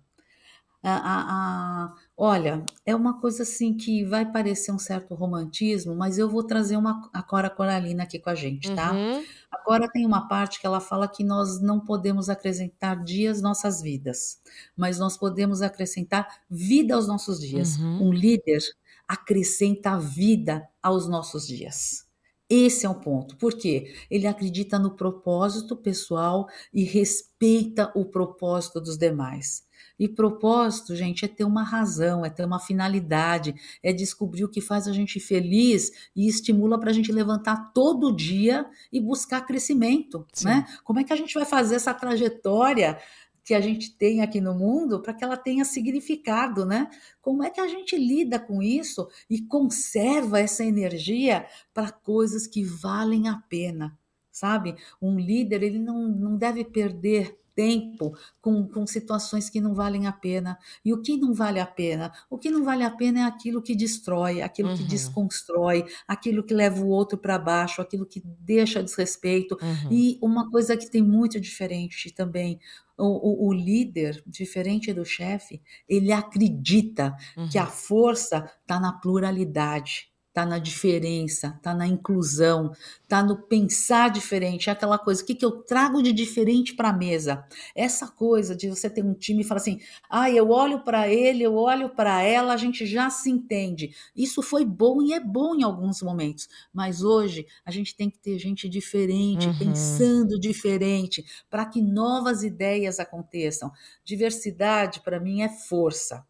A, 0.82 0.96
a, 0.96 1.84
a, 1.84 1.94
olha, 2.16 2.64
é 2.85 2.94
uma 2.94 3.20
coisa 3.20 3.42
assim 3.42 3.76
que 3.76 4.05
vai 4.05 4.24
parecer 4.31 4.72
um 4.72 4.79
certo 4.79 5.14
romantismo, 5.14 5.94
mas 5.94 6.16
eu 6.16 6.29
vou 6.29 6.42
trazer 6.42 6.76
uma 6.76 7.11
a 7.12 7.22
Cora 7.22 7.50
Coralina 7.50 8.05
aqui 8.05 8.18
com 8.18 8.31
a 8.31 8.35
gente, 8.35 8.74
tá? 8.74 8.92
Uhum. 8.92 9.22
Agora 9.50 9.90
tem 9.90 10.07
uma 10.07 10.26
parte 10.26 10.59
que 10.59 10.66
ela 10.66 10.81
fala 10.81 11.07
que 11.07 11.22
nós 11.22 11.61
não 11.61 11.79
podemos 11.79 12.31
acrescentar 12.31 13.05
dias 13.05 13.42
nossas 13.42 13.83
vidas, 13.83 14.40
mas 14.76 14.98
nós 14.98 15.18
podemos 15.18 15.61
acrescentar 15.61 16.40
vida 16.48 16.94
aos 16.94 17.07
nossos 17.07 17.38
dias. 17.40 17.76
Uhum. 17.76 18.09
Um 18.09 18.12
líder 18.12 18.62
acrescenta 19.07 19.98
vida 19.98 20.66
aos 20.83 21.09
nossos 21.09 21.46
dias. 21.46 22.06
Esse 22.48 22.87
é 22.87 22.88
o 22.88 22.94
ponto, 22.94 23.37
porque 23.37 23.92
ele 24.09 24.26
acredita 24.26 24.78
no 24.78 24.92
propósito 24.92 25.76
pessoal 25.76 26.46
e 26.72 26.85
respeita 26.85 27.90
o 27.94 28.04
propósito 28.04 28.80
dos 28.80 28.96
demais. 28.96 29.66
E 29.98 30.09
propósito, 30.09 30.94
gente, 30.94 31.24
é 31.24 31.28
ter 31.28 31.44
uma 31.44 31.62
razão, 31.62 32.24
é 32.24 32.30
ter 32.30 32.44
uma 32.44 32.61
finalidade, 32.61 33.54
é 33.82 33.92
descobrir 33.92 34.44
o 34.44 34.48
que 34.48 34.61
faz 34.61 34.87
a 34.87 34.92
gente 34.92 35.18
feliz 35.18 35.90
e 36.14 36.28
estimula 36.28 36.78
para 36.78 36.90
a 36.90 36.92
gente 36.92 37.11
levantar 37.11 37.72
todo 37.72 38.14
dia 38.14 38.66
e 38.92 39.00
buscar 39.00 39.40
crescimento, 39.40 40.26
Sim. 40.32 40.46
né? 40.46 40.66
Como 40.85 41.00
é 41.00 41.04
que 41.04 41.12
a 41.12 41.16
gente 41.16 41.35
vai 41.35 41.46
fazer 41.46 41.76
essa 41.76 41.94
trajetória 41.94 42.98
que 43.46 43.54
a 43.54 43.61
gente 43.61 43.96
tem 43.96 44.22
aqui 44.22 44.40
no 44.40 44.52
mundo 44.52 45.00
para 45.00 45.14
que 45.14 45.22
ela 45.22 45.37
tenha 45.37 45.64
significado, 45.64 46.66
né? 46.66 46.90
Como 47.22 47.44
é 47.44 47.48
que 47.48 47.61
a 47.61 47.68
gente 47.68 47.96
lida 47.96 48.40
com 48.40 48.61
isso 48.61 49.09
e 49.30 49.40
conserva 49.40 50.40
essa 50.40 50.64
energia 50.64 51.46
para 51.72 51.92
coisas 51.92 52.48
que 52.48 52.64
valem 52.64 53.28
a 53.28 53.37
pena, 53.48 53.96
sabe? 54.32 54.74
Um 55.00 55.16
líder, 55.16 55.62
ele 55.62 55.78
não, 55.78 56.09
não 56.09 56.37
deve 56.37 56.64
perder 56.64 57.38
tempo 57.56 58.14
com, 58.40 58.68
com 58.68 58.87
situações 58.87 59.48
que 59.48 59.61
não 59.61 59.74
valem 59.74 60.06
a 60.06 60.12
pena. 60.12 60.59
E 60.85 60.92
o 60.92 61.00
que 61.00 61.16
não 61.16 61.32
vale 61.32 61.59
a 61.59 61.66
pena? 61.66 62.12
O 62.28 62.37
que 62.37 62.50
não 62.50 62.62
vale 62.62 62.85
a 62.85 62.90
pena 62.90 63.20
é 63.20 63.22
aquilo 63.22 63.62
que 63.62 63.74
destrói, 63.74 64.42
aquilo 64.42 64.68
uhum. 64.68 64.76
que 64.76 64.85
desconstrói, 64.85 65.87
aquilo 66.06 66.44
que 66.44 66.52
leva 66.52 66.80
o 66.85 66.88
outro 66.88 67.16
para 67.16 67.38
baixo, 67.38 67.80
aquilo 67.80 68.04
que 68.04 68.20
deixa 68.40 68.82
desrespeito. 68.82 69.56
Uhum. 69.61 69.92
E 69.92 70.18
uma 70.20 70.50
coisa 70.50 70.76
que 70.76 70.90
tem 70.90 71.02
muito 71.02 71.40
diferente 71.40 72.11
também. 72.11 72.61
O, 72.98 73.46
o, 73.46 73.48
o 73.48 73.52
líder, 73.52 74.22
diferente 74.26 74.92
do 74.92 75.04
chefe, 75.04 75.61
ele 75.88 76.12
acredita 76.12 77.14
uhum. 77.37 77.48
que 77.48 77.59
a 77.59 77.66
força 77.66 78.50
está 78.62 78.80
na 78.80 78.92
pluralidade 78.92 80.11
está 80.37 80.44
na 80.44 80.59
diferença, 80.59 81.55
está 81.57 81.75
na 81.75 81.87
inclusão, 81.87 82.70
está 83.03 83.22
no 83.22 83.38
pensar 83.38 84.11
diferente, 84.11 84.68
é 84.68 84.72
aquela 84.72 84.99
coisa, 84.99 85.22
o 85.22 85.25
que, 85.25 85.35
que 85.35 85.44
eu 85.44 85.62
trago 85.62 86.03
de 86.03 86.12
diferente 86.12 86.75
para 86.75 86.90
a 86.90 86.92
mesa? 86.92 87.46
Essa 87.75 88.07
coisa 88.07 88.55
de 88.55 88.68
você 88.68 88.90
ter 88.90 89.03
um 89.03 89.14
time 89.14 89.40
e 89.40 89.44
falar 89.44 89.62
assim, 89.62 89.81
ah, 90.11 90.31
eu 90.31 90.51
olho 90.51 90.81
para 90.81 91.09
ele, 91.09 91.42
eu 91.42 91.55
olho 91.55 91.88
para 91.88 92.20
ela, 92.20 92.53
a 92.53 92.57
gente 92.59 92.85
já 92.85 93.09
se 93.09 93.31
entende. 93.31 93.96
Isso 94.14 94.42
foi 94.42 94.62
bom 94.62 95.01
e 95.01 95.14
é 95.14 95.20
bom 95.20 95.55
em 95.55 95.62
alguns 95.62 96.03
momentos, 96.03 96.46
mas 96.70 97.03
hoje 97.03 97.46
a 97.64 97.70
gente 97.70 97.96
tem 97.96 98.11
que 98.11 98.18
ter 98.18 98.38
gente 98.38 98.68
diferente, 98.68 99.49
uhum. 99.49 99.59
pensando 99.59 100.38
diferente, 100.38 101.25
para 101.49 101.64
que 101.64 101.81
novas 101.81 102.42
ideias 102.42 103.01
aconteçam. 103.01 103.72
Diversidade, 104.05 105.01
para 105.01 105.18
mim, 105.18 105.40
é 105.40 105.49
força. 105.49 106.22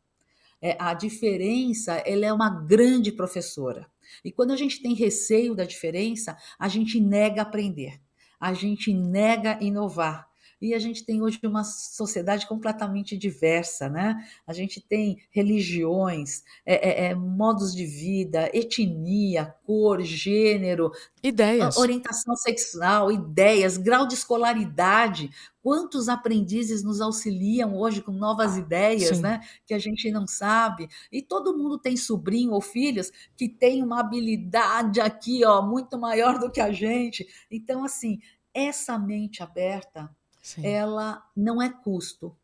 É, 0.62 0.76
a 0.78 0.94
diferença 0.94 1.94
ela 2.06 2.24
é 2.24 2.32
uma 2.32 2.48
grande 2.48 3.10
professora. 3.10 3.86
E 4.24 4.32
quando 4.32 4.52
a 4.52 4.56
gente 4.56 4.82
tem 4.82 4.94
receio 4.94 5.54
da 5.54 5.64
diferença, 5.64 6.36
a 6.58 6.68
gente 6.68 7.00
nega 7.00 7.42
aprender, 7.42 8.00
a 8.40 8.52
gente 8.52 8.92
nega 8.92 9.58
inovar. 9.60 10.28
E 10.60 10.72
a 10.72 10.78
gente 10.78 11.04
tem 11.04 11.20
hoje 11.20 11.38
uma 11.44 11.64
sociedade 11.64 12.46
completamente 12.46 13.16
diversa, 13.16 13.90
né? 13.90 14.16
A 14.46 14.54
gente 14.54 14.80
tem 14.80 15.18
religiões, 15.30 16.42
é, 16.64 16.74
é, 16.74 17.06
é, 17.10 17.14
modos 17.14 17.74
de 17.74 17.84
vida, 17.84 18.50
etnia, 18.54 19.54
cor, 19.64 20.00
gênero, 20.00 20.90
ideias, 21.22 21.76
orientação 21.76 22.34
sexual, 22.36 23.12
ideias, 23.12 23.76
grau 23.76 24.06
de 24.06 24.14
escolaridade. 24.14 25.30
Quantos 25.62 26.08
aprendizes 26.08 26.82
nos 26.82 27.00
auxiliam 27.00 27.76
hoje 27.76 28.00
com 28.00 28.12
novas 28.12 28.56
ideias, 28.56 29.16
Sim. 29.16 29.22
né? 29.22 29.40
Que 29.66 29.74
a 29.74 29.78
gente 29.78 30.10
não 30.10 30.26
sabe. 30.26 30.88
E 31.12 31.20
todo 31.20 31.56
mundo 31.56 31.76
tem 31.76 31.96
sobrinho 31.98 32.52
ou 32.52 32.62
filhos 32.62 33.12
que 33.36 33.46
tem 33.46 33.82
uma 33.82 34.00
habilidade 34.00 35.00
aqui, 35.00 35.44
ó, 35.44 35.60
muito 35.60 35.98
maior 35.98 36.38
do 36.38 36.50
que 36.50 36.60
a 36.60 36.72
gente. 36.72 37.26
Então, 37.50 37.84
assim, 37.84 38.20
essa 38.54 38.98
mente 38.98 39.42
aberta, 39.42 40.08
Sim. 40.46 40.64
ela 40.64 41.28
não 41.34 41.60
é 41.60 41.68
custo, 41.68 42.36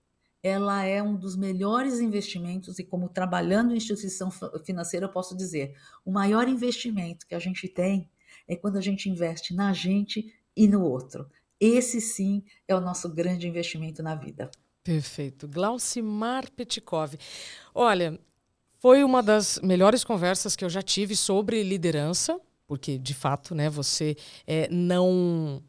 ela 0.43 0.83
é 0.83 1.01
um 1.01 1.15
dos 1.15 1.37
melhores 1.37 2.01
investimentos 2.01 2.81
e 2.81 2.83
como 2.83 3.09
trabalhando 3.09 3.73
em 3.73 3.77
instituição 3.77 4.29
financeira 4.65 5.07
eu 5.07 5.13
posso 5.13 5.37
dizer, 5.37 5.77
o 6.05 6.11
maior 6.11 6.49
investimento 6.49 7.25
que 7.29 7.35
a 7.37 7.39
gente 7.39 7.69
tem 7.69 8.11
é 8.49 8.57
quando 8.57 8.77
a 8.77 8.81
gente 8.81 9.09
investe 9.09 9.55
na 9.55 9.73
gente 9.73 10.35
e 10.57 10.67
no 10.67 10.83
outro. 10.83 11.31
Esse 11.61 12.01
sim 12.01 12.43
é 12.67 12.75
o 12.75 12.81
nosso 12.81 13.09
grande 13.09 13.47
investimento 13.47 14.03
na 14.03 14.17
vida. 14.17 14.51
Perfeito. 14.83 15.47
Glaucimar 15.47 16.51
Petkov. 16.51 17.15
Olha, 17.73 18.19
foi 18.81 19.05
uma 19.05 19.23
das 19.23 19.61
melhores 19.63 20.03
conversas 20.03 20.57
que 20.57 20.65
eu 20.65 20.69
já 20.69 20.83
tive 20.83 21.15
sobre 21.15 21.63
liderança, 21.63 22.41
porque 22.67 22.99
de 22.99 23.15
fato, 23.15 23.55
né, 23.55 23.71
você 23.71 24.17
é, 24.45 24.69
não 24.69 25.63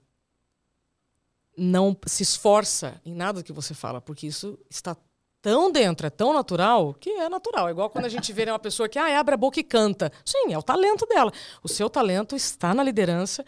não 1.57 1.95
se 2.05 2.23
esforça 2.23 2.99
em 3.05 3.13
nada 3.13 3.43
que 3.43 3.53
você 3.53 3.73
fala, 3.73 4.01
porque 4.01 4.27
isso 4.27 4.57
está 4.69 4.95
tão 5.41 5.69
dentro, 5.69 6.07
é 6.07 6.09
tão 6.09 6.33
natural, 6.33 6.93
que 6.93 7.09
é 7.09 7.27
natural. 7.27 7.67
É 7.67 7.71
igual 7.71 7.89
quando 7.89 8.05
a 8.05 8.09
gente 8.09 8.31
vê 8.31 8.45
né, 8.45 8.53
uma 8.53 8.59
pessoa 8.59 8.87
que 8.87 8.97
ah, 8.97 9.19
abre 9.19 9.35
a 9.35 9.37
boca 9.37 9.59
e 9.59 9.63
canta. 9.63 10.11
Sim, 10.23 10.53
é 10.53 10.57
o 10.57 10.63
talento 10.63 11.05
dela. 11.05 11.31
O 11.61 11.67
seu 11.67 11.89
talento 11.89 12.33
está 12.35 12.73
na 12.73 12.81
liderança 12.81 13.45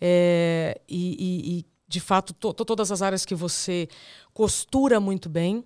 é, 0.00 0.80
e, 0.88 1.16
e, 1.18 1.58
e 1.58 1.66
de 1.88 2.00
fato, 2.00 2.32
to, 2.32 2.54
to, 2.54 2.64
todas 2.64 2.92
as 2.92 3.02
áreas 3.02 3.24
que 3.26 3.34
você 3.34 3.88
costura 4.32 5.00
muito 5.00 5.28
bem. 5.28 5.64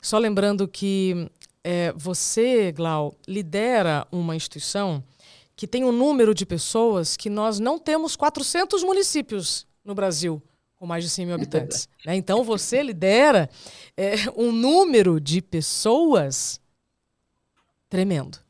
Só 0.00 0.18
lembrando 0.18 0.68
que 0.68 1.28
é, 1.64 1.92
você, 1.96 2.70
Glau, 2.70 3.16
lidera 3.26 4.06
uma 4.10 4.36
instituição 4.36 5.02
que 5.56 5.66
tem 5.66 5.84
um 5.84 5.92
número 5.92 6.32
de 6.32 6.46
pessoas 6.46 7.16
que 7.16 7.28
nós 7.28 7.58
não 7.58 7.76
temos 7.76 8.14
400 8.14 8.84
municípios 8.84 9.66
no 9.84 9.94
Brasil 9.96 10.40
com 10.82 10.86
mais 10.88 11.04
de 11.04 11.10
100 11.10 11.26
mil 11.26 11.34
habitantes. 11.36 11.88
né? 12.04 12.16
Então, 12.16 12.42
você 12.42 12.82
lidera 12.82 13.48
é, 13.96 14.14
um 14.36 14.50
número 14.50 15.20
de 15.20 15.40
pessoas 15.40 16.60
tremendo. 17.88 18.40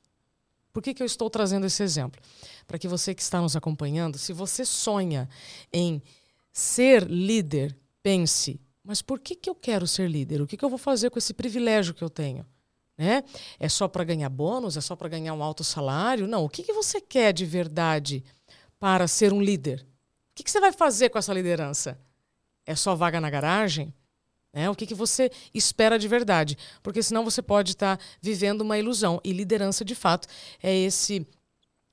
Por 0.72 0.82
que, 0.82 0.94
que 0.94 1.02
eu 1.02 1.06
estou 1.06 1.28
trazendo 1.28 1.66
esse 1.66 1.82
exemplo? 1.82 2.18
Para 2.66 2.78
que 2.78 2.88
você 2.88 3.14
que 3.14 3.20
está 3.20 3.38
nos 3.38 3.54
acompanhando, 3.54 4.16
se 4.16 4.32
você 4.32 4.64
sonha 4.64 5.28
em 5.70 6.02
ser 6.50 7.02
líder, 7.02 7.76
pense, 8.02 8.58
mas 8.82 9.02
por 9.02 9.20
que, 9.20 9.36
que 9.36 9.50
eu 9.50 9.54
quero 9.54 9.86
ser 9.86 10.08
líder? 10.08 10.40
O 10.40 10.46
que, 10.46 10.56
que 10.56 10.64
eu 10.64 10.70
vou 10.70 10.78
fazer 10.78 11.10
com 11.10 11.18
esse 11.18 11.34
privilégio 11.34 11.92
que 11.92 12.02
eu 12.02 12.08
tenho? 12.08 12.46
Né? 12.96 13.24
É 13.60 13.68
só 13.68 13.86
para 13.86 14.04
ganhar 14.04 14.30
bônus? 14.30 14.78
É 14.78 14.80
só 14.80 14.96
para 14.96 15.10
ganhar 15.10 15.34
um 15.34 15.42
alto 15.42 15.62
salário? 15.62 16.26
Não. 16.26 16.46
O 16.46 16.48
que, 16.48 16.62
que 16.62 16.72
você 16.72 16.98
quer 16.98 17.34
de 17.34 17.44
verdade 17.44 18.24
para 18.80 19.06
ser 19.06 19.34
um 19.34 19.42
líder? 19.42 19.86
O 20.30 20.34
que, 20.34 20.42
que 20.42 20.50
você 20.50 20.60
vai 20.60 20.72
fazer 20.72 21.10
com 21.10 21.18
essa 21.18 21.34
liderança? 21.34 22.00
É 22.66 22.74
só 22.74 22.94
vaga 22.94 23.20
na 23.20 23.30
garagem? 23.30 23.92
Né? 24.52 24.68
O 24.68 24.74
que, 24.74 24.86
que 24.86 24.94
você 24.94 25.30
espera 25.54 25.98
de 25.98 26.06
verdade? 26.06 26.58
Porque 26.82 27.02
senão 27.02 27.24
você 27.24 27.40
pode 27.40 27.72
estar 27.72 27.96
tá 27.96 28.04
vivendo 28.20 28.60
uma 28.60 28.78
ilusão. 28.78 29.20
E 29.24 29.32
liderança, 29.32 29.84
de 29.84 29.94
fato, 29.94 30.28
é 30.62 30.76
esse 30.76 31.26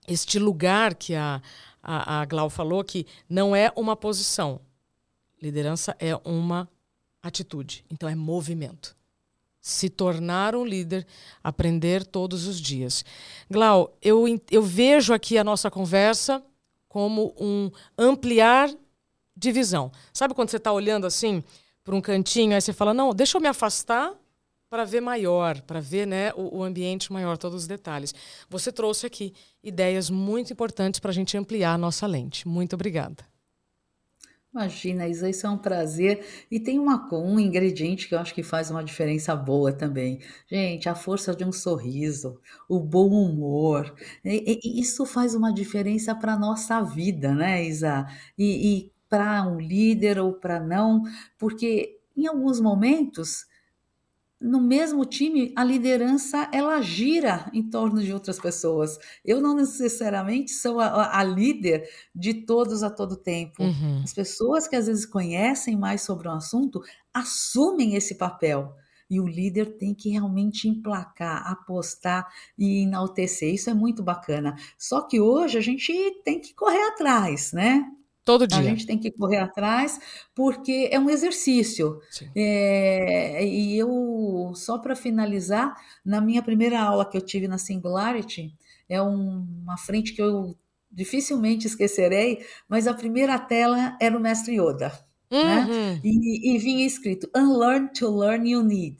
este 0.07 0.39
lugar 0.39 0.95
que 0.95 1.13
a, 1.13 1.39
a, 1.83 2.21
a 2.21 2.25
Glau 2.25 2.49
falou 2.49 2.83
que 2.83 3.05
não 3.29 3.55
é 3.55 3.71
uma 3.75 3.95
posição. 3.95 4.59
Liderança 5.41 5.95
é 5.99 6.15
uma 6.25 6.67
atitude. 7.21 7.85
Então 7.89 8.09
é 8.09 8.15
movimento. 8.15 8.97
se 9.61 9.89
tornar 9.89 10.55
um 10.55 10.65
líder, 10.65 11.05
aprender 11.43 12.05
todos 12.05 12.47
os 12.47 12.59
dias. 12.59 13.05
Glau, 13.49 13.95
eu, 14.01 14.25
eu 14.49 14.63
vejo 14.63 15.13
aqui 15.13 15.37
a 15.37 15.43
nossa 15.43 15.69
conversa 15.69 16.43
como 16.87 17.35
um 17.39 17.69
ampliar 17.97 18.69
de 19.39 19.51
visão. 19.51 19.91
Sabe 20.11 20.33
quando 20.33 20.49
você 20.49 20.57
está 20.57 20.71
olhando 20.71 21.07
assim 21.07 21.41
para 21.83 21.95
um 21.95 22.01
cantinho, 22.01 22.53
aí 22.53 22.61
você 22.61 22.73
fala, 22.73 22.93
não, 22.93 23.13
deixa 23.13 23.37
eu 23.37 23.41
me 23.41 23.47
afastar 23.47 24.13
para 24.69 24.83
ver 24.83 25.01
maior, 25.01 25.61
para 25.61 25.79
ver 25.79 26.05
né, 26.05 26.31
o, 26.35 26.57
o, 26.57 26.63
ambiente 26.63 27.11
maior, 27.11 27.37
todos 27.37 27.61
os 27.61 27.67
detalhes. 27.67 28.13
Você 28.49 28.71
trouxe 28.71 29.07
aqui 29.07 29.33
ideias 29.63 30.09
muito 30.09 30.53
importantes 30.53 30.99
para 30.99 31.09
a 31.09 31.13
gente 31.13 31.35
ampliar 31.35 31.73
a 31.73 31.77
nossa 31.77 32.05
lente. 32.05 32.47
Muito 32.47 32.73
obrigada. 32.73 33.23
Imagina, 34.53 35.07
Isa, 35.07 35.29
isso 35.29 35.45
é 35.45 35.49
um 35.49 35.57
prazer. 35.57 36.25
E 36.51 36.59
tem 36.59 36.79
uma, 36.79 37.07
um 37.13 37.39
ingrediente 37.39 38.07
que 38.07 38.15
eu 38.15 38.19
acho 38.19 38.33
que 38.33 38.43
faz 38.43 38.69
uma 38.69 38.83
diferença 38.83 39.35
boa 39.35 39.71
também. 39.71 40.19
Gente, 40.47 40.89
a 40.89 40.95
força 40.95 41.35
de 41.35 41.45
um 41.45 41.51
sorriso, 41.51 42.39
o 42.67 42.79
bom 42.79 43.09
humor. 43.09 43.95
E, 44.25 44.59
e, 44.63 44.81
isso 44.81 45.05
faz 45.05 45.33
uma 45.33 45.53
diferença 45.53 46.13
para 46.13 46.33
a 46.33 46.39
nossa 46.39 46.81
vida, 46.81 47.33
né, 47.33 47.63
Isa? 47.63 48.07
E, 48.37 48.85
e 48.85 48.98
para 49.09 49.47
um 49.47 49.59
líder 49.59 50.19
ou 50.19 50.33
para 50.33 50.59
não, 50.59 51.03
porque 51.37 51.99
em 52.15 52.27
alguns 52.27 52.59
momentos 52.59 53.49
no 54.39 54.61
mesmo 54.61 55.03
time, 55.05 55.51
a 55.55 55.63
liderança 55.65 56.49
ela 56.53 56.81
gira 56.81 57.49
em 57.53 57.69
torno 57.69 58.01
de 58.01 58.13
outras 58.13 58.39
pessoas. 58.39 58.97
Eu 59.23 59.41
não 59.41 59.53
necessariamente 59.53 60.51
sou 60.51 60.79
a, 60.79 61.19
a 61.19 61.23
líder 61.23 61.89
de 62.15 62.33
todos 62.45 62.81
a 62.81 62.89
todo 62.89 63.17
tempo. 63.17 63.61
Uhum. 63.61 64.01
As 64.01 64.13
pessoas 64.13 64.65
que 64.65 64.77
às 64.77 64.87
vezes 64.87 65.05
conhecem 65.05 65.75
mais 65.75 66.03
sobre 66.03 66.29
um 66.29 66.33
assunto 66.33 66.81
assumem 67.13 67.95
esse 67.95 68.15
papel. 68.15 68.73
E 69.09 69.19
o 69.19 69.27
líder 69.27 69.77
tem 69.77 69.93
que 69.93 70.09
realmente 70.09 70.69
emplacar, 70.69 71.45
apostar 71.51 72.27
e 72.57 72.83
enaltecer. 72.83 73.53
Isso 73.53 73.69
é 73.69 73.73
muito 73.73 74.03
bacana. 74.03 74.55
Só 74.77 75.01
que 75.01 75.19
hoje 75.19 75.57
a 75.57 75.61
gente 75.61 75.91
tem 76.23 76.39
que 76.39 76.53
correr 76.53 76.83
atrás, 76.89 77.51
né? 77.51 77.83
Todo 78.23 78.45
dia. 78.45 78.59
A 78.59 78.63
gente 78.63 78.85
tem 78.85 78.97
que 78.97 79.11
correr 79.11 79.37
atrás, 79.37 79.99
porque 80.35 80.89
é 80.91 80.99
um 80.99 81.09
exercício. 81.09 81.99
É, 82.35 83.45
e 83.45 83.77
eu, 83.77 84.51
só 84.55 84.77
para 84.77 84.95
finalizar, 84.95 85.75
na 86.05 86.21
minha 86.21 86.43
primeira 86.43 86.79
aula 86.79 87.09
que 87.09 87.17
eu 87.17 87.21
tive 87.21 87.47
na 87.47 87.57
Singularity, 87.57 88.53
é 88.87 89.01
um, 89.01 89.47
uma 89.63 89.77
frente 89.77 90.13
que 90.13 90.21
eu 90.21 90.55
dificilmente 90.91 91.67
esquecerei, 91.67 92.45
mas 92.67 92.87
a 92.87 92.93
primeira 92.93 93.37
tela 93.37 93.97
era 94.01 94.17
o 94.17 94.19
mestre 94.19 94.59
Yoda. 94.59 94.91
Né? 95.31 95.59
Uhum. 95.59 95.93
Né? 95.93 96.01
E, 96.03 96.55
e 96.55 96.57
vinha 96.57 96.85
escrito: 96.85 97.29
Unlearn 97.35 97.89
to 97.93 98.09
learn 98.09 98.49
you 98.49 98.63
need. 98.63 98.97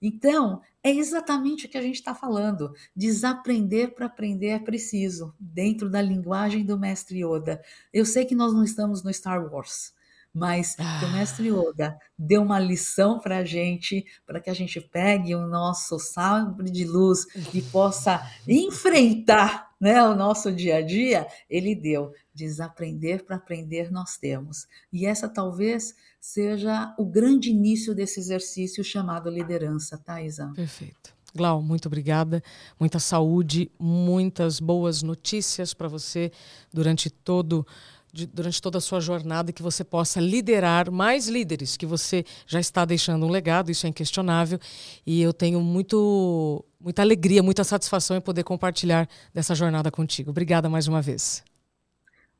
Então, 0.00 0.62
é 0.88 0.94
exatamente 0.94 1.66
o 1.66 1.68
que 1.68 1.76
a 1.76 1.82
gente 1.82 1.96
está 1.96 2.14
falando. 2.14 2.72
Desaprender 2.96 3.94
para 3.94 4.06
aprender 4.06 4.48
é 4.48 4.58
preciso, 4.58 5.34
dentro 5.38 5.90
da 5.90 6.00
linguagem 6.00 6.64
do 6.64 6.78
mestre 6.78 7.22
Yoda. 7.22 7.60
Eu 7.92 8.06
sei 8.06 8.24
que 8.24 8.34
nós 8.34 8.54
não 8.54 8.64
estamos 8.64 9.02
no 9.02 9.12
Star 9.12 9.52
Wars, 9.52 9.92
mas 10.38 10.76
ah. 10.78 11.00
o 11.04 11.12
mestre 11.12 11.48
Yoda 11.48 11.98
deu 12.16 12.42
uma 12.42 12.58
lição 12.58 13.18
para 13.18 13.38
a 13.38 13.44
gente, 13.44 14.06
para 14.24 14.40
que 14.40 14.48
a 14.48 14.54
gente 14.54 14.80
pegue 14.80 15.34
o 15.34 15.46
nosso 15.46 15.98
sabre 15.98 16.70
de 16.70 16.84
luz 16.84 17.26
e 17.52 17.60
possa 17.60 18.24
enfrentar 18.46 19.68
né, 19.80 20.02
o 20.02 20.14
nosso 20.14 20.52
dia 20.52 20.76
a 20.76 20.82
dia. 20.82 21.26
Ele 21.50 21.74
deu. 21.74 22.12
Desaprender 22.32 23.24
para 23.24 23.34
aprender 23.34 23.90
nós 23.90 24.16
temos. 24.16 24.68
E 24.92 25.06
essa 25.06 25.28
talvez 25.28 25.94
seja 26.20 26.94
o 26.96 27.04
grande 27.04 27.50
início 27.50 27.94
desse 27.94 28.20
exercício 28.20 28.84
chamado 28.84 29.28
liderança, 29.28 29.98
tá, 29.98 30.22
Isa? 30.22 30.52
Perfeito. 30.54 31.18
Glau, 31.34 31.60
muito 31.60 31.86
obrigada. 31.86 32.42
Muita 32.78 32.98
saúde, 32.98 33.70
muitas 33.78 34.60
boas 34.60 35.02
notícias 35.02 35.74
para 35.74 35.88
você 35.88 36.32
durante 36.72 37.10
todo 37.10 37.66
de, 38.12 38.26
durante 38.26 38.60
toda 38.60 38.78
a 38.78 38.80
sua 38.80 39.00
jornada 39.00 39.52
que 39.52 39.62
você 39.62 39.84
possa 39.84 40.20
liderar 40.20 40.90
mais 40.90 41.28
líderes, 41.28 41.76
que 41.76 41.86
você 41.86 42.24
já 42.46 42.60
está 42.60 42.84
deixando 42.84 43.26
um 43.26 43.30
legado, 43.30 43.70
isso 43.70 43.86
é 43.86 43.88
inquestionável. 43.88 44.58
E 45.06 45.20
eu 45.22 45.32
tenho 45.32 45.60
muito, 45.60 46.64
muita 46.80 47.02
alegria, 47.02 47.42
muita 47.42 47.64
satisfação 47.64 48.16
em 48.16 48.20
poder 48.20 48.44
compartilhar 48.44 49.08
dessa 49.32 49.54
jornada 49.54 49.90
contigo. 49.90 50.30
Obrigada 50.30 50.68
mais 50.68 50.88
uma 50.88 51.02
vez. 51.02 51.42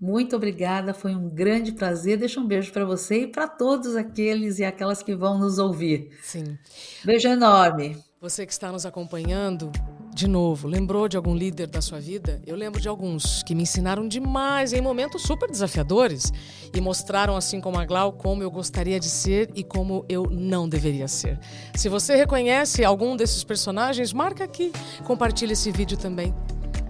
Muito 0.00 0.36
obrigada, 0.36 0.94
foi 0.94 1.14
um 1.14 1.28
grande 1.28 1.72
prazer. 1.72 2.18
Deixa 2.18 2.38
um 2.38 2.46
beijo 2.46 2.72
para 2.72 2.84
você 2.84 3.22
e 3.22 3.26
para 3.26 3.48
todos 3.48 3.96
aqueles 3.96 4.60
e 4.60 4.64
aquelas 4.64 5.02
que 5.02 5.14
vão 5.14 5.38
nos 5.38 5.58
ouvir. 5.58 6.10
Sim. 6.22 6.56
Beijo 7.04 7.26
enorme. 7.26 7.96
Você 8.20 8.46
que 8.46 8.52
está 8.52 8.70
nos 8.70 8.86
acompanhando, 8.86 9.72
de 10.18 10.26
novo, 10.26 10.66
lembrou 10.66 11.06
de 11.06 11.16
algum 11.16 11.32
líder 11.32 11.68
da 11.68 11.80
sua 11.80 12.00
vida? 12.00 12.42
Eu 12.44 12.56
lembro 12.56 12.80
de 12.80 12.88
alguns 12.88 13.40
que 13.44 13.54
me 13.54 13.62
ensinaram 13.62 14.08
demais 14.08 14.72
em 14.72 14.80
momentos 14.80 15.22
super 15.22 15.48
desafiadores 15.48 16.32
e 16.74 16.80
mostraram, 16.80 17.36
assim 17.36 17.60
como 17.60 17.78
a 17.78 17.84
Glau, 17.84 18.12
como 18.12 18.42
eu 18.42 18.50
gostaria 18.50 18.98
de 18.98 19.08
ser 19.08 19.48
e 19.54 19.62
como 19.62 20.04
eu 20.08 20.24
não 20.28 20.68
deveria 20.68 21.06
ser. 21.06 21.38
Se 21.76 21.88
você 21.88 22.16
reconhece 22.16 22.84
algum 22.84 23.16
desses 23.16 23.44
personagens, 23.44 24.12
marca 24.12 24.42
aqui, 24.42 24.72
compartilhe 25.04 25.52
esse 25.52 25.70
vídeo 25.70 25.96
também 25.96 26.34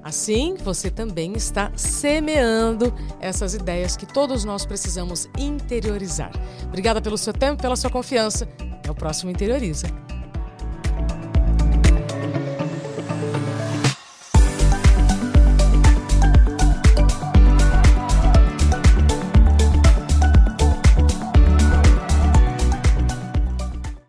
Assim, 0.03 0.55
você 0.65 0.91
também 0.91 1.35
está 1.35 1.71
semeando 1.77 2.95
essas 3.21 3.53
ideias 3.53 3.95
que 3.95 4.07
todos 4.07 4.43
nós 4.43 4.65
precisamos 4.65 5.29
interiorizar. 5.37 6.31
Obrigada 6.65 7.03
pelo 7.03 7.19
seu 7.19 7.35
tempo, 7.35 7.61
pela 7.61 7.77
sua 7.77 7.91
confiança. 7.91 8.49
Até 8.79 8.91
o 8.91 8.95
próximo 8.95 9.31
Interioriza. 9.31 9.87